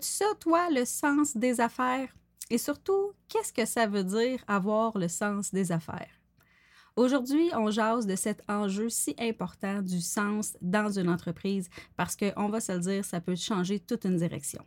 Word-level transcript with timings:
As-tu 0.00 0.08
ça, 0.08 0.24
toi, 0.40 0.70
le 0.70 0.86
sens 0.86 1.36
des 1.36 1.60
affaires? 1.60 2.08
Et 2.48 2.56
surtout, 2.56 3.12
qu'est-ce 3.28 3.52
que 3.52 3.66
ça 3.66 3.86
veut 3.86 4.02
dire 4.02 4.42
avoir 4.48 4.96
le 4.96 5.08
sens 5.08 5.52
des 5.52 5.72
affaires? 5.72 6.08
Aujourd'hui, 6.96 7.50
on 7.54 7.70
jase 7.70 8.06
de 8.06 8.16
cet 8.16 8.42
enjeu 8.48 8.88
si 8.88 9.14
important 9.18 9.82
du 9.82 10.00
sens 10.00 10.56
dans 10.62 10.88
une 10.88 11.10
entreprise 11.10 11.68
parce 11.98 12.16
qu'on 12.16 12.48
va 12.48 12.60
se 12.60 12.72
le 12.72 12.78
dire, 12.78 13.04
ça 13.04 13.20
peut 13.20 13.36
changer 13.36 13.78
toute 13.78 14.06
une 14.06 14.16
direction. 14.16 14.64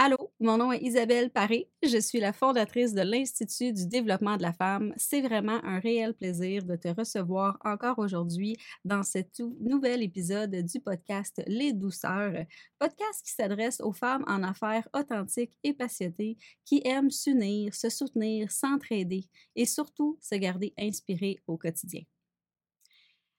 Allô, 0.00 0.30
mon 0.38 0.58
nom 0.58 0.70
est 0.70 0.80
Isabelle 0.80 1.28
Paré. 1.28 1.68
Je 1.82 1.98
suis 1.98 2.20
la 2.20 2.32
fondatrice 2.32 2.94
de 2.94 3.00
l'Institut 3.00 3.72
du 3.72 3.88
développement 3.88 4.36
de 4.36 4.42
la 4.42 4.52
femme. 4.52 4.94
C'est 4.96 5.22
vraiment 5.22 5.58
un 5.64 5.80
réel 5.80 6.14
plaisir 6.14 6.62
de 6.62 6.76
te 6.76 6.86
recevoir 6.86 7.58
encore 7.64 7.98
aujourd'hui 7.98 8.56
dans 8.84 9.02
ce 9.02 9.18
nouvel 9.60 10.04
épisode 10.04 10.54
du 10.54 10.78
podcast 10.78 11.42
Les 11.48 11.72
douceurs, 11.72 12.44
podcast 12.78 13.22
qui 13.24 13.32
s'adresse 13.32 13.80
aux 13.80 13.92
femmes 13.92 14.24
en 14.28 14.44
affaires 14.44 14.88
authentiques 14.94 15.58
et 15.64 15.74
passionnées 15.74 16.36
qui 16.64 16.80
aiment 16.84 17.10
s'unir, 17.10 17.74
se 17.74 17.90
soutenir, 17.90 18.52
s'entraider 18.52 19.24
et 19.56 19.66
surtout 19.66 20.16
se 20.20 20.36
garder 20.36 20.72
inspirées 20.78 21.40
au 21.48 21.56
quotidien. 21.56 22.02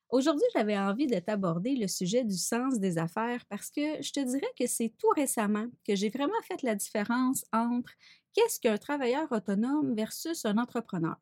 Aujourd'hui, 0.09 0.45
j'avais 0.55 0.77
envie 0.77 1.05
de 1.05 1.20
t'aborder 1.20 1.76
le 1.76 1.88
sujet 1.88 2.23
du 2.23 2.36
sens 2.38 2.80
des 2.80 2.98
affaires 2.98 3.45
parce 3.48 3.70
que 3.70 4.02
je 4.02 4.12
te 4.12 4.20
dirais 4.20 4.52
que 4.58 4.66
c'est 4.66 4.93
tout 4.98 5.10
récemment 5.16 5.68
que 5.88 5.96
j'ai 5.96 6.10
vraiment 6.10 6.41
fait 6.48 6.63
la 6.63 6.74
différence 6.74 7.46
entre 7.54 7.91
qu'est-ce 8.34 8.60
qu'un 8.60 8.77
travailleur 8.77 9.32
autonome 9.32 9.93
versus 9.96 10.46
un 10.46 10.57
entrepreneur. 10.57 11.16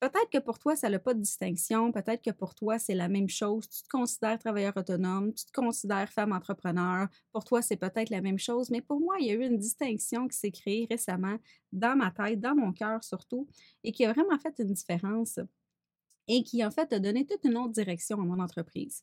Peut-être 0.00 0.30
que 0.30 0.38
pour 0.38 0.60
toi, 0.60 0.76
ça 0.76 0.88
n'a 0.90 1.00
pas 1.00 1.12
de 1.12 1.20
distinction. 1.20 1.90
Peut-être 1.90 2.22
que 2.22 2.30
pour 2.30 2.54
toi, 2.54 2.78
c'est 2.78 2.94
la 2.94 3.08
même 3.08 3.28
chose. 3.28 3.68
Tu 3.68 3.82
te 3.82 3.88
considères 3.88 4.38
travailleur 4.38 4.76
autonome, 4.76 5.34
tu 5.34 5.44
te 5.46 5.52
considères 5.52 6.12
femme 6.12 6.32
entrepreneur. 6.32 7.08
Pour 7.32 7.44
toi, 7.44 7.62
c'est 7.62 7.76
peut-être 7.76 8.10
la 8.10 8.20
même 8.20 8.38
chose. 8.38 8.70
Mais 8.70 8.80
pour 8.80 9.00
moi, 9.00 9.16
il 9.18 9.26
y 9.26 9.30
a 9.30 9.34
eu 9.34 9.44
une 9.44 9.58
distinction 9.58 10.28
qui 10.28 10.36
s'est 10.36 10.52
créée 10.52 10.86
récemment 10.88 11.38
dans 11.72 11.96
ma 11.96 12.12
tête, 12.12 12.40
dans 12.40 12.54
mon 12.54 12.72
cœur 12.72 13.02
surtout, 13.02 13.48
et 13.82 13.90
qui 13.90 14.04
a 14.04 14.12
vraiment 14.12 14.38
fait 14.38 14.54
une 14.60 14.72
différence 14.72 15.40
et 16.28 16.42
qui, 16.44 16.64
en 16.64 16.70
fait, 16.70 16.92
a 16.92 16.98
donné 16.98 17.26
toute 17.26 17.44
une 17.44 17.56
autre 17.56 17.72
direction 17.72 18.20
à 18.20 18.24
mon 18.24 18.40
entreprise 18.40 19.02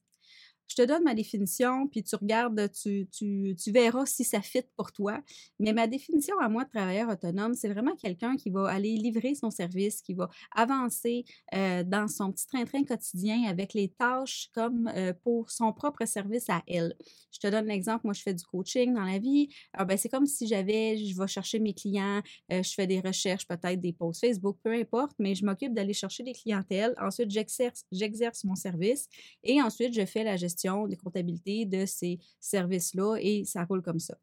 je 0.67 0.75
te 0.75 0.81
donne 0.81 1.03
ma 1.03 1.13
définition, 1.13 1.87
puis 1.87 2.03
tu 2.03 2.15
regardes, 2.15 2.71
tu, 2.71 3.07
tu, 3.11 3.55
tu, 3.61 3.71
verras 3.71 4.05
si 4.05 4.23
ça 4.23 4.41
fit 4.41 4.63
pour 4.75 4.91
toi. 4.91 5.21
Mais 5.59 5.73
ma 5.73 5.87
définition 5.87 6.37
à 6.39 6.49
moi 6.49 6.65
de 6.65 6.69
travailleur 6.69 7.09
autonome, 7.09 7.53
c'est 7.53 7.69
vraiment 7.69 7.95
quelqu'un 7.95 8.35
qui 8.35 8.49
va 8.49 8.69
aller 8.69 8.95
livrer 8.95 9.35
son 9.35 9.51
service, 9.51 10.01
qui 10.01 10.13
va 10.13 10.29
avancer 10.55 11.25
euh, 11.53 11.83
dans 11.83 12.07
son 12.07 12.31
petit 12.31 12.47
train-train 12.47 12.83
quotidien 12.83 13.43
avec 13.47 13.73
les 13.73 13.89
tâches 13.89 14.49
comme 14.53 14.89
euh, 14.95 15.13
pour 15.23 15.51
son 15.51 15.71
propre 15.71 16.05
service 16.05 16.49
à 16.49 16.63
elle. 16.67 16.95
Je 17.31 17.39
te 17.39 17.47
donne 17.47 17.67
l'exemple, 17.67 18.01
moi 18.05 18.13
je 18.13 18.21
fais 18.21 18.33
du 18.33 18.43
coaching 18.43 18.93
dans 18.93 19.03
la 19.03 19.19
vie. 19.19 19.49
Alors, 19.73 19.87
ben, 19.87 19.97
c'est 19.97 20.09
comme 20.09 20.25
si 20.25 20.47
j'avais, 20.47 20.97
je 20.97 21.17
vais 21.17 21.27
chercher 21.27 21.59
mes 21.59 21.73
clients, 21.73 22.21
euh, 22.51 22.63
je 22.63 22.73
fais 22.73 22.87
des 22.87 23.01
recherches, 23.01 23.47
peut-être 23.47 23.79
des 23.79 23.93
posts 23.93 24.21
Facebook, 24.21 24.57
peu 24.63 24.73
importe, 24.73 25.15
mais 25.19 25.35
je 25.35 25.45
m'occupe 25.45 25.73
d'aller 25.73 25.93
chercher 25.93 26.23
des 26.23 26.33
clientèles. 26.33 26.95
Ensuite, 26.99 27.29
j'exerce, 27.29 27.85
j'exerce 27.91 28.43
mon 28.45 28.55
service 28.55 29.07
et 29.43 29.61
ensuite 29.61 29.93
je 29.93 30.05
fais 30.05 30.23
la 30.23 30.37
gestion 30.37 30.54
de 30.63 30.95
comptabilité 30.95 31.65
de 31.65 31.85
ces 31.85 32.19
services-là 32.39 33.17
et 33.21 33.43
ça 33.45 33.63
roule 33.65 33.81
comme 33.81 33.99
ça. 33.99 34.17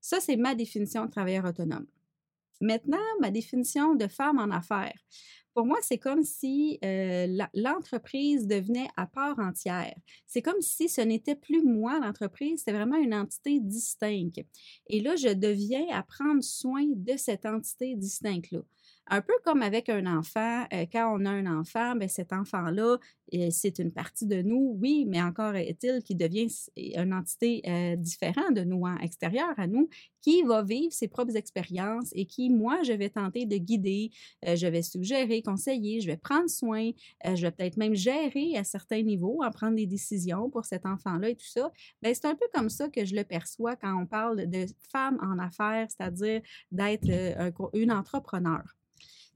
Ça, 0.00 0.20
c'est 0.20 0.36
ma 0.36 0.54
définition 0.54 1.06
de 1.06 1.10
travailleur 1.10 1.44
autonome. 1.44 1.86
Maintenant, 2.60 2.98
ma 3.20 3.30
définition 3.30 3.94
de 3.94 4.06
femme 4.06 4.38
en 4.38 4.50
affaires. 4.50 4.98
Pour 5.52 5.64
moi, 5.64 5.78
c'est 5.80 5.98
comme 5.98 6.22
si 6.22 6.78
euh, 6.84 7.26
l'entreprise 7.54 8.46
devenait 8.46 8.88
à 8.96 9.06
part 9.06 9.38
entière. 9.38 9.96
C'est 10.26 10.42
comme 10.42 10.60
si 10.60 10.88
ce 10.88 11.00
n'était 11.00 11.34
plus 11.34 11.62
moi, 11.62 11.98
l'entreprise, 11.98 12.62
c'est 12.62 12.72
vraiment 12.72 12.98
une 12.98 13.14
entité 13.14 13.58
distincte. 13.58 14.40
Et 14.88 15.00
là, 15.00 15.16
je 15.16 15.28
deviens 15.28 15.86
à 15.92 16.02
prendre 16.02 16.42
soin 16.42 16.84
de 16.94 17.16
cette 17.16 17.46
entité 17.46 17.96
distincte-là. 17.96 18.60
Un 19.08 19.20
peu 19.20 19.34
comme 19.44 19.62
avec 19.62 19.88
un 19.88 20.04
enfant, 20.06 20.66
euh, 20.72 20.84
quand 20.92 21.16
on 21.16 21.24
a 21.26 21.30
un 21.30 21.46
enfant, 21.46 21.94
ben, 21.94 22.08
cet 22.08 22.32
enfant-là, 22.32 22.98
euh, 23.34 23.48
c'est 23.52 23.78
une 23.78 23.92
partie 23.92 24.26
de 24.26 24.42
nous, 24.42 24.76
oui, 24.80 25.04
mais 25.06 25.22
encore 25.22 25.54
est-il 25.54 26.02
qu'il 26.02 26.16
devient 26.16 26.48
une 26.76 27.14
entité 27.14 27.62
euh, 27.68 27.94
différente 27.94 28.54
de 28.54 28.64
nous, 28.64 28.84
hein, 28.84 28.98
extérieure 29.00 29.54
à 29.58 29.68
nous, 29.68 29.88
qui 30.22 30.42
va 30.42 30.64
vivre 30.64 30.92
ses 30.92 31.06
propres 31.06 31.36
expériences 31.36 32.10
et 32.14 32.26
qui, 32.26 32.50
moi, 32.50 32.82
je 32.82 32.92
vais 32.94 33.08
tenter 33.08 33.46
de 33.46 33.56
guider, 33.58 34.10
je 34.44 34.66
vais 34.66 34.82
suggérer, 34.82 35.40
conseiller, 35.40 36.00
je 36.00 36.08
vais 36.08 36.16
prendre 36.16 36.50
soin, 36.50 36.90
je 37.24 37.42
vais 37.42 37.52
peut-être 37.52 37.76
même 37.76 37.94
gérer 37.94 38.56
à 38.56 38.64
certains 38.64 39.02
niveaux, 39.02 39.40
en 39.44 39.52
prendre 39.52 39.76
des 39.76 39.86
décisions 39.86 40.50
pour 40.50 40.64
cet 40.64 40.84
enfant-là 40.84 41.28
et 41.28 41.36
tout 41.36 41.46
ça. 41.46 41.70
Ben, 42.02 42.12
c'est 42.12 42.24
un 42.24 42.34
peu 42.34 42.46
comme 42.52 42.70
ça 42.70 42.88
que 42.88 43.04
je 43.04 43.14
le 43.14 43.22
perçois 43.22 43.76
quand 43.76 44.02
on 44.02 44.06
parle 44.06 44.50
de 44.50 44.66
femme 44.90 45.16
en 45.22 45.38
affaires, 45.38 45.86
c'est-à-dire 45.88 46.42
d'être 46.72 47.08
une 47.74 47.92
entrepreneur 47.92 48.64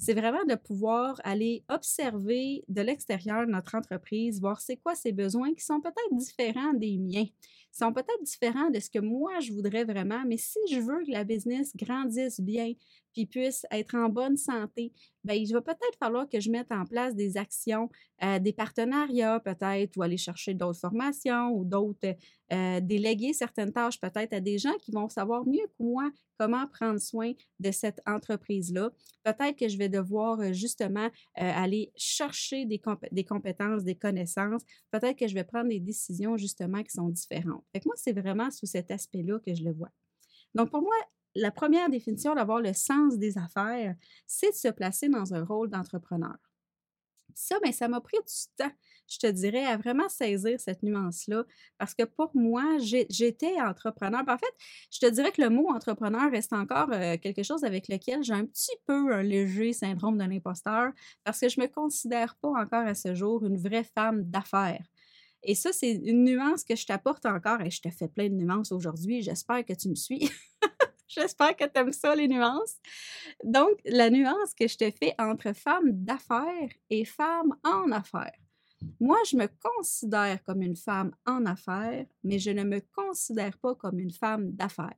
c'est 0.01 0.15
vraiment 0.15 0.45
de 0.49 0.55
pouvoir 0.55 1.21
aller 1.25 1.63
observer 1.69 2.65
de 2.69 2.81
l'extérieur 2.81 3.47
notre 3.47 3.75
entreprise, 3.75 4.41
voir 4.41 4.61
c'est 4.61 4.79
quoi 4.79 4.95
ses 4.95 5.13
besoins 5.13 5.53
qui 5.53 5.63
sont 5.63 5.81
peut-être 5.81 6.17
différents 6.17 6.73
des 6.73 6.97
miens, 6.97 7.27
sont 7.73 7.93
peut-être 7.93 8.23
différents 8.23 8.71
de 8.71 8.81
ce 8.81 8.91
que 8.91 8.99
moi 8.99 9.41
je 9.41 9.53
voudrais 9.53 9.85
vraiment, 9.85 10.23
mais 10.27 10.37
si 10.37 10.59
je 10.71 10.81
veux 10.81 11.05
que 11.05 11.11
la 11.11 11.25
business 11.25 11.73
grandisse 11.77 12.41
bien, 12.41 12.73
puis 13.13 13.27
puisse 13.27 13.67
être 13.71 13.95
en 13.97 14.09
bonne 14.09 14.37
santé, 14.37 14.93
bien, 15.25 15.35
il 15.35 15.53
va 15.53 15.61
peut-être 15.61 15.99
falloir 15.99 16.29
que 16.29 16.41
je 16.41 16.51
mette 16.51 16.71
en 16.71 16.85
place 16.85 17.15
des 17.15 17.37
actions, 17.37 17.91
euh, 18.23 18.39
des 18.39 18.53
partenariats 18.53 19.41
peut-être, 19.41 19.97
ou 19.97 20.03
aller 20.03 20.17
chercher 20.17 20.55
d'autres 20.55 20.79
formations 20.79 21.51
ou 21.51 21.65
d'autres, 21.65 22.15
euh, 22.53 22.81
déléguer 22.81 23.33
certaines 23.33 23.73
tâches 23.73 24.01
peut-être 24.01 24.33
à 24.33 24.41
des 24.41 24.59
gens 24.59 24.77
qui 24.81 24.93
vont 24.93 25.09
savoir 25.09 25.47
mieux 25.47 25.67
que 25.67 25.83
moi 25.83 26.11
comment 26.39 26.67
prendre 26.69 27.01
soin 27.01 27.33
de 27.59 27.71
cette 27.71 28.01
entreprise-là. 28.07 28.91
Peut-être 29.25 29.59
que 29.59 29.69
je 29.69 29.77
vais 29.77 29.89
devoir 29.89 30.41
euh, 30.41 30.53
justement 30.53 31.09
aller 31.35 31.93
chercher 31.97 32.65
des, 32.65 32.81
des 33.13 33.25
compétences, 33.25 33.85
des 33.85 33.95
connaissances. 33.95 34.63
Peut-être 34.91 35.19
que 35.19 35.29
je 35.29 35.35
vais 35.35 35.45
prendre 35.45 35.69
des 35.69 35.81
décisions 35.81 36.37
justement 36.37 36.83
qui 36.83 36.91
sont 36.91 37.09
différentes. 37.09 37.60
Fait 37.73 37.85
moi, 37.87 37.95
c'est 37.97 38.13
vraiment 38.13 38.51
sous 38.51 38.67
cet 38.67 38.91
aspect-là 38.91 39.39
que 39.41 39.55
je 39.55 39.65
le 39.65 39.73
vois. 39.73 39.91
Donc, 40.55 40.71
pour 40.71 40.83
moi, 40.83 40.95
la 41.35 41.51
première 41.51 41.89
définition 41.89 42.35
d'avoir 42.35 42.61
le 42.61 42.73
sens 42.73 43.17
des 43.17 43.39
affaires, 43.39 43.95
c'est 44.27 44.51
de 44.51 44.57
se 44.57 44.69
placer 44.69 45.09
dans 45.09 45.35
un 45.35 45.45
rôle 45.45 45.71
d'entrepreneur. 45.71 46.37
Ça, 47.35 47.57
ben, 47.63 47.73
ça 47.73 47.89
m'a 47.89 48.01
pris 48.01 48.17
du 48.19 48.35
temps, 48.57 48.73
je 49.09 49.19
te 49.19 49.27
dirais, 49.29 49.65
à 49.65 49.77
vraiment 49.77 50.09
saisir 50.09 50.61
cette 50.61 50.83
nuance-là, 50.83 51.45
parce 51.79 51.95
que 51.95 52.03
pour 52.03 52.31
moi, 52.35 52.65
j'étais 52.79 53.61
entrepreneur. 53.61 54.23
En 54.27 54.37
fait, 54.37 54.53
je 54.91 54.99
te 54.99 55.07
dirais 55.07 55.31
que 55.31 55.41
le 55.41 55.49
mot 55.49 55.69
entrepreneur 55.71 56.31
reste 56.31 56.53
encore 56.53 56.91
euh, 56.93 57.17
quelque 57.19 57.43
chose 57.43 57.65
avec 57.65 57.89
lequel 57.89 58.23
j'ai 58.25 58.35
un 58.35 58.47
petit 58.47 58.77
peu 58.85 59.15
un 59.15 59.23
léger 59.23 59.73
syndrome 59.73 60.19
de 60.19 60.25
l'imposteur, 60.25 60.93
parce 61.25 61.41
que 61.41 61.49
je 61.49 61.61
ne 61.61 61.67
me 61.67 61.73
considère 61.73 62.35
pas 62.37 62.51
encore 62.51 62.87
à 62.87 62.95
ce 62.95 63.15
jour 63.15 63.45
une 63.47 63.57
vraie 63.57 63.85
femme 63.85 64.25
d'affaires. 64.25 64.85
Et 65.43 65.55
ça, 65.55 65.73
c'est 65.73 65.93
une 65.93 66.25
nuance 66.25 66.65
que 66.65 66.77
je 66.77 66.87
t'apporte 66.87 67.27
encore, 67.27 67.61
et 67.63 67.71
je 67.71 67.81
te 67.81 67.91
fais 67.91 68.09
plein 68.09 68.29
de 68.29 68.35
nuances 68.35 68.73
aujourd'hui. 68.73 69.23
J'espère 69.23 69.65
que 69.65 69.73
tu 69.73 69.89
me 69.89 69.95
suis. 69.95 70.31
J'espère 71.09 71.57
que 71.57 71.65
tu 71.65 71.71
aimes 71.75 71.93
ça, 71.93 72.15
les 72.15 72.29
nuances. 72.29 72.77
Donc, 73.43 73.73
la 73.85 74.11
nuance 74.11 74.55
que 74.55 74.69
je 74.69 74.77
te 74.77 74.91
fais 74.91 75.15
entre 75.19 75.53
femme 75.55 75.91
d'affaires 75.93 76.71
et 76.89 77.05
femme 77.05 77.57
en 77.65 77.91
affaires. 77.91 78.39
Moi, 79.01 79.19
je 79.29 79.37
me 79.37 79.47
considère 79.61 80.43
comme 80.45 80.63
une 80.63 80.77
femme 80.77 81.13
en 81.27 81.45
affaires, 81.47 82.07
mais 82.23 82.39
je 82.39 82.51
ne 82.51 82.65
me 82.65 82.81
considère 82.95 83.59
pas 83.59 83.75
comme 83.75 83.99
une 83.99 84.13
femme 84.13 84.53
d'affaires. 84.53 84.97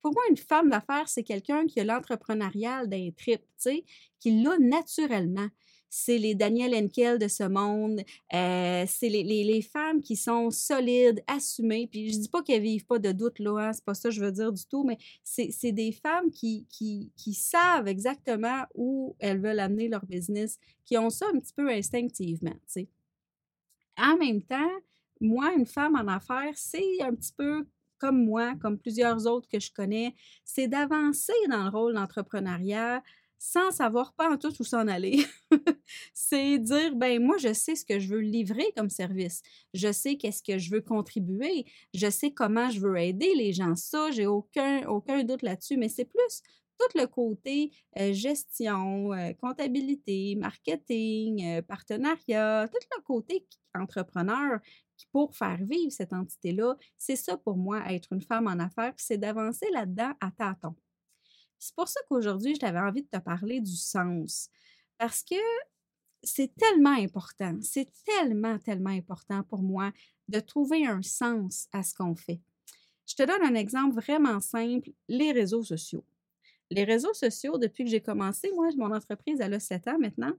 Pour 0.00 0.12
moi, 0.12 0.22
une 0.30 0.36
femme 0.36 0.70
d'affaires, 0.70 1.08
c'est 1.08 1.22
quelqu'un 1.22 1.66
qui 1.66 1.80
a 1.80 1.84
l'entrepreneurial 1.84 2.88
d'un 2.88 3.10
trip, 3.16 3.40
tu 3.40 3.46
sais, 3.58 3.84
qui 4.18 4.42
l'a 4.42 4.58
naturellement 4.58 5.48
c'est 5.94 6.16
les 6.16 6.34
Daniel 6.34 6.74
Henkel 6.74 7.18
de 7.18 7.28
ce 7.28 7.44
monde, 7.44 8.00
euh, 8.32 8.84
c'est 8.88 9.10
les, 9.10 9.60
femmes 9.60 10.00
qui 10.00 10.16
sont 10.16 10.50
solides, 10.50 11.22
assumées. 11.26 11.86
Puis 11.86 12.10
je 12.10 12.18
dis 12.18 12.30
pas 12.30 12.42
qu'elles 12.42 12.62
vivent 12.62 12.86
pas 12.86 12.98
de 12.98 13.12
doute, 13.12 13.38
là, 13.38 13.58
hein, 13.58 13.72
c'est 13.74 13.84
pas 13.84 13.92
ça 13.92 14.08
que 14.08 14.14
je 14.14 14.24
veux 14.24 14.32
dire 14.32 14.54
du 14.54 14.64
tout, 14.64 14.84
mais 14.84 14.96
c'est 15.22 15.72
des 15.72 15.92
femmes 15.92 16.30
qui, 16.30 16.66
qui, 16.70 17.12
qui, 17.14 17.34
savent 17.34 17.88
exactement 17.88 18.64
où 18.74 19.14
elles 19.18 19.38
veulent 19.38 19.60
amener 19.60 19.88
leur 19.88 20.06
business, 20.06 20.58
qui 20.86 20.96
ont 20.96 21.10
ça 21.10 21.26
un 21.34 21.38
petit 21.38 21.52
peu 21.52 21.68
instinctivement, 21.68 22.54
tu 22.54 22.58
sais. 22.68 22.88
En 23.98 24.16
même 24.16 24.40
temps, 24.40 24.72
moi, 25.20 25.52
une 25.54 25.66
femme 25.66 25.94
en 25.94 26.10
affaires, 26.10 26.54
c'est 26.54 27.02
un 27.02 27.14
petit 27.14 27.34
peu 27.36 27.66
comme 27.98 28.24
moi, 28.24 28.54
comme 28.62 28.78
plusieurs 28.78 29.26
autres 29.26 29.46
que 29.46 29.60
je 29.60 29.70
connais, 29.70 30.14
c'est 30.42 30.68
d'avancer 30.68 31.34
dans 31.50 31.64
le 31.64 31.70
rôle 31.70 31.94
d'entrepreneuriat 31.94 33.02
sans 33.42 33.72
savoir 33.72 34.12
pas 34.14 34.30
en 34.30 34.36
tout 34.36 34.52
où 34.60 34.64
s'en 34.64 34.86
aller. 34.86 35.26
c'est 36.14 36.60
dire, 36.60 36.94
ben 36.94 37.20
moi, 37.20 37.38
je 37.38 37.52
sais 37.52 37.74
ce 37.74 37.84
que 37.84 37.98
je 37.98 38.08
veux 38.08 38.20
livrer 38.20 38.72
comme 38.76 38.88
service. 38.88 39.42
Je 39.74 39.90
sais 39.90 40.16
qu'est-ce 40.16 40.44
que 40.44 40.58
je 40.58 40.70
veux 40.70 40.80
contribuer. 40.80 41.66
Je 41.92 42.08
sais 42.08 42.30
comment 42.30 42.70
je 42.70 42.78
veux 42.78 42.96
aider 42.96 43.34
les 43.34 43.52
gens. 43.52 43.74
Ça, 43.74 44.12
j'ai 44.12 44.26
aucun, 44.26 44.86
aucun 44.86 45.24
doute 45.24 45.42
là-dessus, 45.42 45.76
mais 45.76 45.88
c'est 45.88 46.04
plus 46.04 46.42
tout 46.78 46.98
le 46.98 47.06
côté 47.06 47.72
gestion, 47.96 49.10
comptabilité, 49.40 50.36
marketing, 50.36 51.62
partenariat, 51.62 52.68
tout 52.68 52.86
le 52.96 53.02
côté 53.02 53.44
entrepreneur 53.74 54.60
pour 55.10 55.34
faire 55.34 55.58
vivre 55.62 55.90
cette 55.90 56.12
entité-là, 56.12 56.76
c'est 56.96 57.16
ça 57.16 57.36
pour 57.36 57.56
moi, 57.56 57.82
être 57.92 58.12
une 58.12 58.22
femme 58.22 58.46
en 58.46 58.58
affaires, 58.60 58.94
c'est 58.96 59.18
d'avancer 59.18 59.66
là-dedans 59.72 60.12
à 60.20 60.30
tâtons. 60.30 60.76
C'est 61.62 61.76
pour 61.76 61.86
ça 61.86 62.00
qu'aujourd'hui, 62.08 62.56
j'avais 62.60 62.80
envie 62.80 63.02
de 63.02 63.08
te 63.08 63.18
parler 63.18 63.60
du 63.60 63.76
sens. 63.76 64.50
Parce 64.98 65.22
que 65.22 65.36
c'est 66.24 66.52
tellement 66.56 66.96
important, 66.96 67.56
c'est 67.62 67.88
tellement, 68.04 68.58
tellement 68.58 68.90
important 68.90 69.44
pour 69.44 69.62
moi 69.62 69.92
de 70.26 70.40
trouver 70.40 70.84
un 70.86 71.02
sens 71.02 71.68
à 71.70 71.84
ce 71.84 71.94
qu'on 71.94 72.16
fait. 72.16 72.40
Je 73.06 73.14
te 73.14 73.22
donne 73.22 73.44
un 73.44 73.54
exemple 73.54 73.94
vraiment 73.94 74.40
simple, 74.40 74.90
les 75.06 75.30
réseaux 75.30 75.62
sociaux. 75.62 76.04
Les 76.68 76.82
réseaux 76.82 77.14
sociaux, 77.14 77.58
depuis 77.58 77.84
que 77.84 77.90
j'ai 77.90 78.02
commencé, 78.02 78.50
moi, 78.56 78.68
mon 78.76 78.92
entreprise, 78.92 79.40
elle 79.40 79.54
a 79.54 79.60
7 79.60 79.86
ans 79.86 79.98
maintenant. 80.00 80.32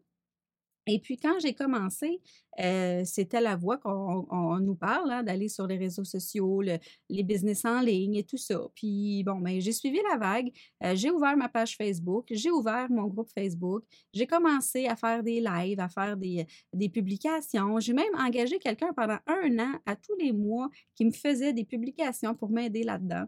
Et 0.87 0.99
puis, 0.99 1.17
quand 1.17 1.39
j'ai 1.39 1.53
commencé, 1.53 2.19
euh, 2.59 3.03
c'était 3.05 3.41
la 3.41 3.55
voie 3.55 3.77
qu'on 3.77 4.59
nous 4.59 4.75
parle, 4.75 5.11
hein, 5.11 5.23
d'aller 5.23 5.47
sur 5.47 5.65
les 5.65 5.77
réseaux 5.77 6.03
sociaux, 6.03 6.61
les 6.61 7.23
business 7.23 7.65
en 7.65 7.81
ligne 7.81 8.15
et 8.15 8.23
tout 8.23 8.37
ça. 8.37 8.59
Puis, 8.75 9.23
bon, 9.23 9.39
ben, 9.39 9.59
j'ai 9.61 9.71
suivi 9.71 9.99
la 10.11 10.17
vague. 10.17 10.51
Euh, 10.83 10.95
j'ai 10.95 11.09
ouvert 11.09 11.37
ma 11.37 11.49
page 11.49 11.75
Facebook, 11.77 12.27
j'ai 12.31 12.51
ouvert 12.51 12.89
mon 12.89 13.07
groupe 13.07 13.29
Facebook. 13.33 13.83
J'ai 14.13 14.27
commencé 14.27 14.87
à 14.87 14.95
faire 14.95 15.23
des 15.23 15.39
lives, 15.39 15.79
à 15.79 15.87
faire 15.87 16.17
des, 16.17 16.45
des 16.73 16.89
publications. 16.89 17.79
J'ai 17.79 17.93
même 17.93 18.13
engagé 18.17 18.59
quelqu'un 18.59 18.91
pendant 18.93 19.19
un 19.27 19.59
an, 19.59 19.79
à 19.85 19.95
tous 19.95 20.15
les 20.19 20.33
mois, 20.33 20.69
qui 20.95 21.05
me 21.05 21.11
faisait 21.11 21.53
des 21.53 21.65
publications 21.65 22.35
pour 22.35 22.49
m'aider 22.49 22.83
là-dedans 22.83 23.25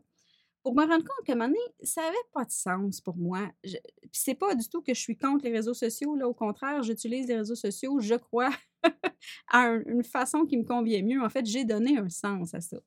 pour 0.66 0.74
me 0.74 0.82
rendre 0.82 1.04
compte 1.04 1.24
qu'à 1.28 1.34
un 1.34 1.36
moment 1.36 1.50
donné, 1.50 1.60
ça 1.84 2.02
n'avait 2.02 2.18
pas 2.34 2.44
de 2.44 2.50
sens 2.50 3.00
pour 3.00 3.16
moi. 3.16 3.52
Ce 3.64 3.78
c'est 4.12 4.34
pas 4.34 4.56
du 4.56 4.68
tout 4.68 4.82
que 4.82 4.96
je 4.96 5.00
suis 5.00 5.16
contre 5.16 5.46
les 5.46 5.52
réseaux 5.52 5.76
sociaux, 5.76 6.16
là, 6.16 6.28
au 6.28 6.34
contraire, 6.34 6.82
j'utilise 6.82 7.28
les 7.28 7.38
réseaux 7.38 7.54
sociaux, 7.54 8.00
je 8.00 8.16
crois, 8.16 8.50
à 9.50 9.68
une 9.86 10.04
façon 10.04 10.44
qui 10.46 10.58
me 10.58 10.64
convient 10.64 11.04
mieux. 11.04 11.22
En 11.22 11.30
fait, 11.30 11.46
j'ai 11.46 11.66
donné 11.66 12.00
un 12.00 12.10
sens 12.10 12.56
à 12.56 12.62
ça. 12.62 12.78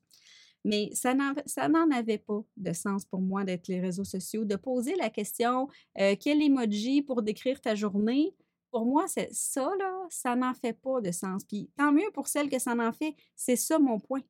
Mais 0.65 0.91
ça 0.93 1.15
n'en 1.15 1.91
avait 1.93 2.19
pas 2.19 2.41
de 2.57 2.73
sens 2.73 3.05
pour 3.05 3.21
moi 3.21 3.45
d'être 3.45 3.69
les 3.69 3.79
réseaux 3.79 4.03
sociaux, 4.03 4.45
de 4.45 4.57
poser 4.57 4.97
la 4.97 5.09
question 5.09 5.69
euh, 6.01 6.17
quel 6.19 6.43
emoji 6.43 7.03
pour 7.03 7.23
décrire 7.23 7.61
ta 7.61 7.77
journée? 7.77 8.35
Pour 8.73 8.87
moi, 8.87 9.07
ça, 9.07 9.77
là, 9.79 10.07
ça 10.11 10.35
n'en 10.35 10.53
fait 10.53 10.73
pas 10.73 11.01
de 11.01 11.13
sens. 11.13 11.45
Puis 11.45 11.71
tant 11.77 11.93
mieux 11.93 12.11
pour 12.13 12.27
celles 12.27 12.51
que 12.51 12.59
ça 12.59 12.73
en 12.73 12.93
fait, 12.93 13.15
c'est 13.37 13.55
ça 13.55 13.79
mon 13.79 14.01
point. 14.01 14.23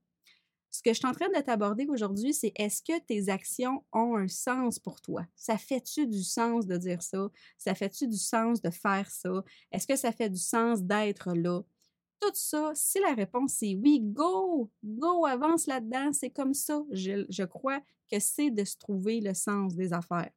Ce 0.79 0.83
que 0.85 0.91
je 0.91 0.99
suis 0.99 1.09
en 1.09 1.13
train 1.13 1.29
de 1.29 1.41
t'aborder 1.43 1.89
aujourd'hui, 1.89 2.33
c'est 2.33 2.53
est-ce 2.55 2.83
que 2.83 3.01
tes 3.01 3.31
actions 3.31 3.85
ont 3.93 4.15
un 4.15 4.29
sens 4.29 4.79
pour 4.79 5.01
toi? 5.01 5.27
Ça 5.35 5.59
fait-tu 5.59 6.07
du 6.07 6.23
sens 6.23 6.69
de 6.69 6.77
dire 6.77 7.03
ça? 7.03 7.29
Ça 7.57 7.75
fait-tu 7.75 8.07
du 8.07 8.17
sens 8.17 8.63
de 8.63 8.71
faire 8.71 9.11
ça? 9.11 9.43
Est-ce 9.73 9.89
que 9.89 9.97
ça 9.97 10.13
fait 10.13 10.31
du 10.31 10.39
sens 10.39 10.81
d'être 10.85 11.35
là? 11.35 11.63
Tout 12.21 12.31
ça, 12.35 12.71
si 12.77 13.01
la 13.01 13.13
réponse 13.15 13.61
est 13.61 13.75
oui, 13.75 13.99
go, 14.01 14.71
go, 14.85 15.27
avance 15.27 15.67
là-dedans, 15.67 16.13
c'est 16.13 16.31
comme 16.31 16.55
ça. 16.55 16.81
Je, 16.93 17.43
crois 17.43 17.81
que 18.09 18.21
c'est 18.21 18.53
de 18.53 18.63
se 18.63 18.77
trouver 18.77 19.21
le 19.21 19.35
sens 19.35 19.75
des 19.75 19.93
affaires. 19.93 20.31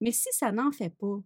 Mais 0.00 0.12
si 0.12 0.28
ça 0.30 0.52
n'en 0.52 0.70
fait 0.70 0.90
pas, 0.96 1.20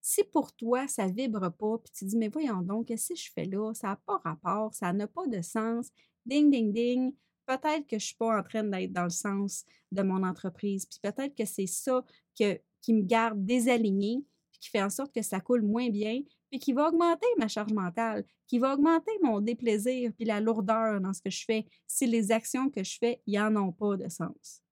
si 0.00 0.24
pour 0.24 0.54
toi, 0.54 0.88
ça 0.88 1.08
vibre 1.08 1.52
pas, 1.52 1.76
puis 1.76 1.92
tu 1.92 2.06
dis, 2.06 2.16
mais 2.16 2.28
voyons 2.28 2.62
donc, 2.62 2.86
qu'est-ce 2.86 3.10
que 3.10 3.20
je 3.20 3.30
fais 3.34 3.44
là? 3.44 3.74
Ça 3.74 3.88
n'a 3.88 3.96
pas 3.96 4.16
rapport, 4.24 4.72
ça 4.72 4.94
n'a 4.94 5.06
pas 5.06 5.26
de 5.26 5.42
sens. 5.42 5.90
Ding, 6.24 6.50
ding, 6.50 6.72
ding 6.72 7.12
peut-être 7.48 7.86
que 7.86 7.98
je 7.98 8.04
ne 8.04 8.08
suis 8.08 8.16
pas 8.16 8.38
en 8.38 8.42
train 8.42 8.62
d'être 8.62 8.92
dans 8.92 9.04
le 9.04 9.10
sens 9.10 9.64
de 9.90 10.02
mon 10.02 10.22
entreprise. 10.22 10.84
Puis 10.84 11.00
peut-être 11.02 11.34
que 11.34 11.46
c'est 11.46 11.66
ça 11.66 12.04
que, 12.38 12.60
qui 12.82 12.92
me 12.92 13.02
garde 13.02 13.44
désalignée, 13.44 14.22
puis 14.50 14.60
qui 14.60 14.70
fait 14.70 14.82
en 14.82 14.90
sorte 14.90 15.14
que 15.14 15.22
ça 15.22 15.40
coule 15.40 15.62
moins 15.62 15.88
bien, 15.88 16.20
puis 16.50 16.58
qui 16.58 16.72
va 16.72 16.88
augmenter 16.88 17.26
ma 17.38 17.48
charge 17.48 17.72
mentale, 17.72 18.24
qui 18.46 18.58
va 18.58 18.74
augmenter 18.74 19.12
mon 19.22 19.40
déplaisir, 19.40 20.12
puis 20.14 20.26
la 20.26 20.40
lourdeur 20.40 21.00
dans 21.00 21.12
ce 21.12 21.22
que 21.22 21.30
je 21.30 21.44
fais, 21.44 21.66
si 21.86 22.06
les 22.06 22.30
actions 22.30 22.70
que 22.70 22.84
je 22.84 22.98
fais, 22.98 23.22
n'y 23.26 23.40
en 23.40 23.56
ont 23.56 23.72
pas 23.72 23.96
de 23.96 24.08
sens. 24.08 24.62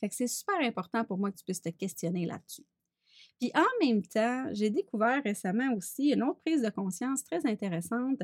Fait 0.00 0.08
que 0.08 0.14
c'est 0.16 0.26
super 0.26 0.60
important 0.60 1.04
pour 1.04 1.16
moi 1.16 1.30
que 1.30 1.36
tu 1.36 1.44
puisses 1.44 1.62
te 1.62 1.68
questionner 1.68 2.26
là-dessus. 2.26 2.64
Puis 3.42 3.50
en 3.56 3.84
même 3.84 4.02
temps, 4.02 4.46
j'ai 4.52 4.70
découvert 4.70 5.20
récemment 5.24 5.74
aussi 5.76 6.10
une 6.12 6.22
autre 6.22 6.38
prise 6.46 6.62
de 6.62 6.70
conscience 6.70 7.24
très 7.24 7.44
intéressante 7.44 8.20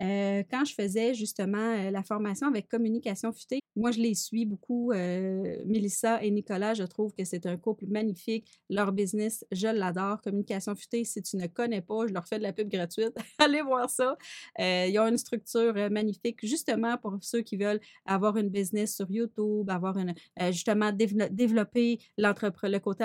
euh, 0.00 0.42
quand 0.50 0.64
je 0.64 0.74
faisais 0.74 1.14
justement 1.14 1.56
euh, 1.56 1.92
la 1.92 2.02
formation 2.02 2.48
avec 2.48 2.66
communication 2.66 3.32
futée. 3.32 3.60
Moi, 3.76 3.90
je 3.90 4.00
les 4.00 4.14
suis 4.14 4.46
beaucoup. 4.46 4.90
Euh, 4.92 5.58
Mélissa 5.66 6.22
et 6.22 6.30
Nicolas, 6.30 6.72
je 6.72 6.82
trouve 6.84 7.12
que 7.12 7.24
c'est 7.24 7.44
un 7.44 7.58
couple 7.58 7.84
magnifique. 7.86 8.60
Leur 8.70 8.90
business, 8.90 9.44
je 9.52 9.68
l'adore. 9.68 10.22
Communication 10.22 10.74
futée, 10.74 11.04
si 11.04 11.22
tu 11.22 11.36
ne 11.36 11.46
connais 11.46 11.82
pas, 11.82 12.06
je 12.06 12.14
leur 12.14 12.26
fais 12.26 12.38
de 12.38 12.42
la 12.42 12.54
pub 12.54 12.68
gratuite. 12.70 13.14
Allez 13.38 13.60
voir 13.60 13.90
ça. 13.90 14.16
Euh, 14.58 14.86
ils 14.88 14.98
ont 14.98 15.06
une 15.06 15.18
structure 15.18 15.74
euh, 15.76 15.90
magnifique, 15.90 16.38
justement 16.42 16.96
pour 16.96 17.18
ceux 17.20 17.42
qui 17.42 17.58
veulent 17.58 17.80
avoir 18.06 18.38
une 18.38 18.48
business 18.48 18.96
sur 18.96 19.10
YouTube, 19.10 19.68
avoir 19.68 19.98
une, 19.98 20.14
euh, 20.40 20.52
justement 20.52 20.90
développer 20.92 21.98
le 22.16 22.78
côté 22.78 23.04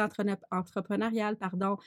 entrepreneurial, 0.52 1.36
pardon, 1.36 1.78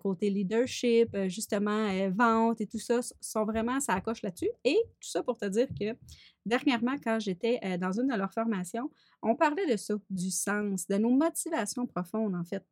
côté 0.00 0.30
leadership, 0.30 1.16
justement 1.26 2.08
vente 2.10 2.60
et 2.60 2.66
tout 2.66 2.78
ça, 2.78 3.00
sont 3.20 3.44
vraiment, 3.44 3.80
ça 3.80 3.94
accroche 3.94 4.22
là-dessus. 4.22 4.50
Et 4.64 4.78
tout 5.00 5.08
ça 5.08 5.22
pour 5.22 5.36
te 5.36 5.46
dire 5.46 5.68
que 5.78 5.94
Dernièrement, 6.46 6.96
quand 7.02 7.20
j'étais 7.20 7.60
euh, 7.64 7.76
dans 7.76 7.92
une 7.92 8.08
de 8.08 8.14
leurs 8.16 8.32
formations, 8.32 8.90
on 9.22 9.36
parlait 9.36 9.66
de 9.66 9.76
ça, 9.76 9.94
du 10.08 10.30
sens, 10.30 10.86
de 10.86 10.96
nos 10.96 11.10
motivations 11.10 11.86
profondes, 11.86 12.34
en 12.34 12.44
fait. 12.44 12.64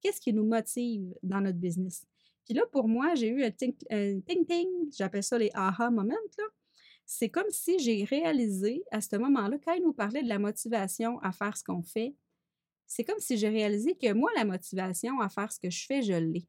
Qu'est-ce 0.00 0.20
qui 0.20 0.32
nous 0.32 0.44
motive 0.44 1.14
dans 1.22 1.40
notre 1.40 1.58
business? 1.58 2.04
Puis 2.44 2.54
là, 2.54 2.62
pour 2.72 2.88
moi, 2.88 3.14
j'ai 3.14 3.28
eu 3.28 3.44
un 3.44 3.50
ting-ting, 3.50 4.68
j'appelle 4.96 5.22
ça 5.22 5.38
les 5.38 5.50
aha 5.54 5.90
moments, 5.90 6.14
là. 6.38 6.44
C'est 7.04 7.28
comme 7.28 7.50
si 7.50 7.78
j'ai 7.78 8.04
réalisé 8.04 8.82
à 8.90 9.00
ce 9.00 9.16
moment-là, 9.16 9.58
quand 9.64 9.74
il 9.74 9.82
nous 9.82 9.92
parlait 9.92 10.22
de 10.22 10.28
la 10.28 10.38
motivation 10.38 11.18
à 11.18 11.32
faire 11.32 11.56
ce 11.56 11.64
qu'on 11.64 11.82
fait, 11.82 12.14
c'est 12.86 13.04
comme 13.04 13.18
si 13.18 13.36
j'ai 13.36 13.48
réalisé 13.48 13.94
que 13.96 14.12
moi, 14.12 14.30
la 14.36 14.44
motivation 14.44 15.20
à 15.20 15.28
faire 15.28 15.50
ce 15.52 15.58
que 15.58 15.70
je 15.70 15.84
fais, 15.86 16.02
je 16.02 16.12
l'ai. 16.12 16.46